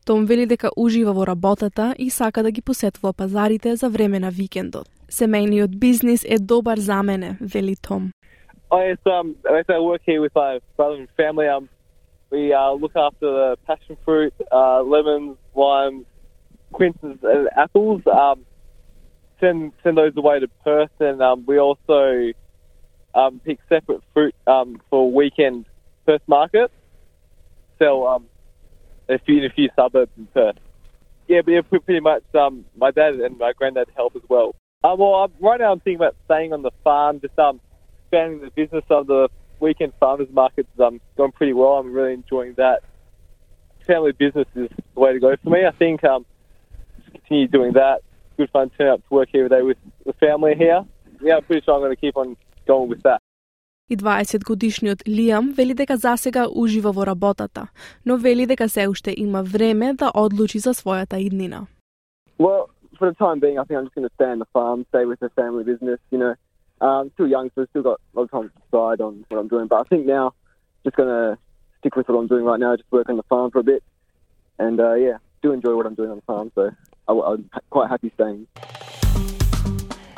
Том 0.05 0.25
вели 0.25 0.45
дека 0.45 0.69
ужива 0.77 1.13
во 1.13 1.25
работата 1.27 1.95
и 1.97 2.09
сака 2.09 2.43
да 2.43 2.51
ги 2.51 2.61
посетува 2.61 3.13
пазарите 3.13 3.75
за 3.75 3.89
време 3.89 4.19
на 4.19 4.29
викендот. 4.29 4.87
Семејниот 5.09 5.75
бизнис 5.79 6.23
е 6.23 6.39
добар 6.39 6.77
за 6.77 7.03
мене, 7.03 7.37
вели 7.41 7.75
Том. 7.75 8.11
I 8.72 8.88
yes, 8.88 8.98
um, 9.06 9.36
I 9.48 9.78
work 9.80 10.02
here 10.04 10.20
with 10.20 10.32
my 10.34 10.60
brother 10.76 10.96
and 10.96 11.08
family. 11.16 11.48
Um, 11.48 11.68
we 12.30 12.52
uh, 12.52 12.70
look 12.72 12.92
after 12.94 13.26
the 13.26 13.56
passion 13.66 13.96
fruit, 14.04 14.32
uh, 14.52 14.82
lemons, 14.82 15.38
limes, 15.54 16.06
quinces, 16.72 17.18
and 17.22 17.48
apples. 17.56 18.02
Um, 18.06 18.46
send 19.40 19.72
send 19.82 19.98
those 19.98 20.12
away 20.16 20.38
to 20.38 20.48
Perth, 20.62 20.90
and 21.00 21.20
um, 21.20 21.44
we 21.46 21.58
also 21.58 22.32
um, 23.14 23.40
pick 23.44 23.58
separate 23.68 24.02
fruit 24.14 24.34
um, 24.46 24.80
for 24.88 25.12
weekend 25.12 25.66
Perth 26.06 26.22
market. 26.28 26.70
Sell 27.78 28.06
um, 28.06 28.26
a 29.08 29.18
few 29.18 29.38
in 29.38 29.44
a 29.46 29.50
few 29.50 29.68
suburbs 29.74 30.12
in 30.16 30.28
Perth. 30.32 30.56
Yeah, 31.26 31.40
but 31.44 31.50
yeah, 31.50 31.60
pretty 31.84 32.00
much. 32.00 32.22
Um, 32.38 32.64
my 32.76 32.92
dad 32.92 33.14
and 33.14 33.36
my 33.36 33.52
granddad 33.56 33.88
help 33.96 34.14
as 34.14 34.22
well. 34.28 34.54
Uh, 34.84 34.94
well, 34.96 35.30
right 35.40 35.60
now 35.60 35.72
I'm 35.72 35.80
thinking 35.80 35.96
about 35.96 36.16
staying 36.24 36.52
on 36.52 36.62
the 36.62 36.70
farm, 36.84 37.20
just 37.20 37.38
um, 37.38 37.60
expanding 38.09 38.41
the 38.41 38.51
business 38.51 38.83
of 38.89 39.07
the 39.07 39.29
weekend 39.59 39.93
farmers 39.99 40.27
markets 40.31 40.69
is 40.73 40.79
um, 40.79 40.99
going 41.17 41.31
pretty 41.31 41.53
well. 41.53 41.73
I'm 41.73 41.91
really 41.93 42.13
enjoying 42.13 42.53
that. 42.57 42.83
Family 43.87 44.11
business 44.11 44.47
is 44.55 44.69
the 44.93 44.99
way 44.99 45.13
to 45.13 45.19
go 45.19 45.35
for 45.43 45.49
me. 45.49 45.65
I 45.65 45.71
think 45.71 46.03
um, 46.03 46.25
just 46.97 47.11
continue 47.11 47.47
doing 47.47 47.73
that. 47.73 48.01
Good 48.37 48.49
fun 48.51 48.69
turn 48.77 48.89
up 48.89 49.07
to 49.07 49.13
work 49.13 49.29
every 49.33 49.49
day 49.49 49.61
with 49.61 49.77
the 50.05 50.13
family 50.13 50.55
here. 50.55 50.83
Yeah, 51.21 51.37
I'm 51.37 51.43
pretty 51.43 51.63
sure 51.63 51.75
I'm 51.75 51.81
going 51.81 51.95
to 51.95 52.01
keep 52.01 52.17
on 52.17 52.35
going 52.67 52.89
with 52.89 53.03
that. 53.03 53.21
И 53.87 53.95
20 53.95 54.43
годишниот 54.43 55.07
Лиам 55.07 55.53
вели 55.53 55.73
дека 55.73 55.97
засега 55.97 56.47
ужива 56.49 56.91
во 56.91 57.05
работата, 57.05 57.67
но 58.05 58.17
вели 58.17 58.45
дека 58.45 58.69
се 58.69 58.87
уште 58.87 59.13
има 59.17 59.43
време 59.43 59.93
да 59.93 60.11
одлучи 60.15 60.59
за 60.59 60.73
својата 60.73 61.17
иднина. 61.17 61.67
Well, 62.39 62.69
for 62.97 63.11
the 63.11 63.15
time 63.15 63.39
being, 63.39 63.59
I 63.59 63.63
think 63.63 63.77
I'm 63.77 63.85
just 63.85 63.95
going 63.95 64.09
to 64.09 64.15
stay 64.15 64.29
on 64.35 64.39
the 64.39 64.49
farm, 64.53 64.85
stay 64.89 65.05
with 65.05 65.19
the 65.19 65.29
family 65.39 65.63
business, 65.63 65.99
you 66.11 66.17
know, 66.17 66.33
um, 66.80 67.10
still 67.14 67.28
young, 67.28 67.50
so 67.54 67.62
I've 67.62 67.68
still 67.70 67.82
got 67.82 68.00
a 68.14 68.18
lot 68.18 68.22
of 68.24 68.30
time 68.30 68.48
to 68.48 68.54
decide 68.64 69.00
on 69.00 69.24
what 69.28 69.38
I'm 69.38 69.48
doing. 69.48 69.66
But 69.66 69.80
I 69.80 69.84
think 69.84 70.06
now, 70.06 70.34
just 70.84 70.96
going 70.96 71.08
to 71.08 71.38
stick 71.80 71.96
with 71.96 72.08
what 72.08 72.18
I'm 72.18 72.26
doing 72.26 72.44
right 72.44 72.60
now, 72.60 72.76
just 72.76 72.90
work 72.90 73.08
on 73.08 73.16
the 73.16 73.22
farm 73.24 73.50
for 73.50 73.58
a 73.58 73.64
bit. 73.64 73.82
And 74.58 74.80
uh, 74.80 74.94
yeah, 74.94 75.18
do 75.42 75.52
enjoy 75.52 75.74
what 75.74 75.86
I'm 75.86 75.94
doing 75.94 76.10
on 76.10 76.16
the 76.16 76.22
farm, 76.22 76.52
so 76.54 76.70
I, 77.08 77.12
I'm 77.12 77.50
quite 77.70 77.90
happy 77.90 78.10
staying. 78.14 78.46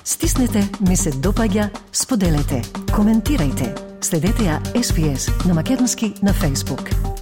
Stisnite, 0.05 0.81
mi 0.81 0.97
se 0.97 1.11
dopaja, 1.23 1.71
komentirajte. 2.93 3.75
Sledite 4.01 4.45
ja 4.45 4.61
SPS 4.83 5.47
na 5.47 5.55
makedonski 5.55 6.15
na 6.23 6.33
Facebook. 6.33 7.22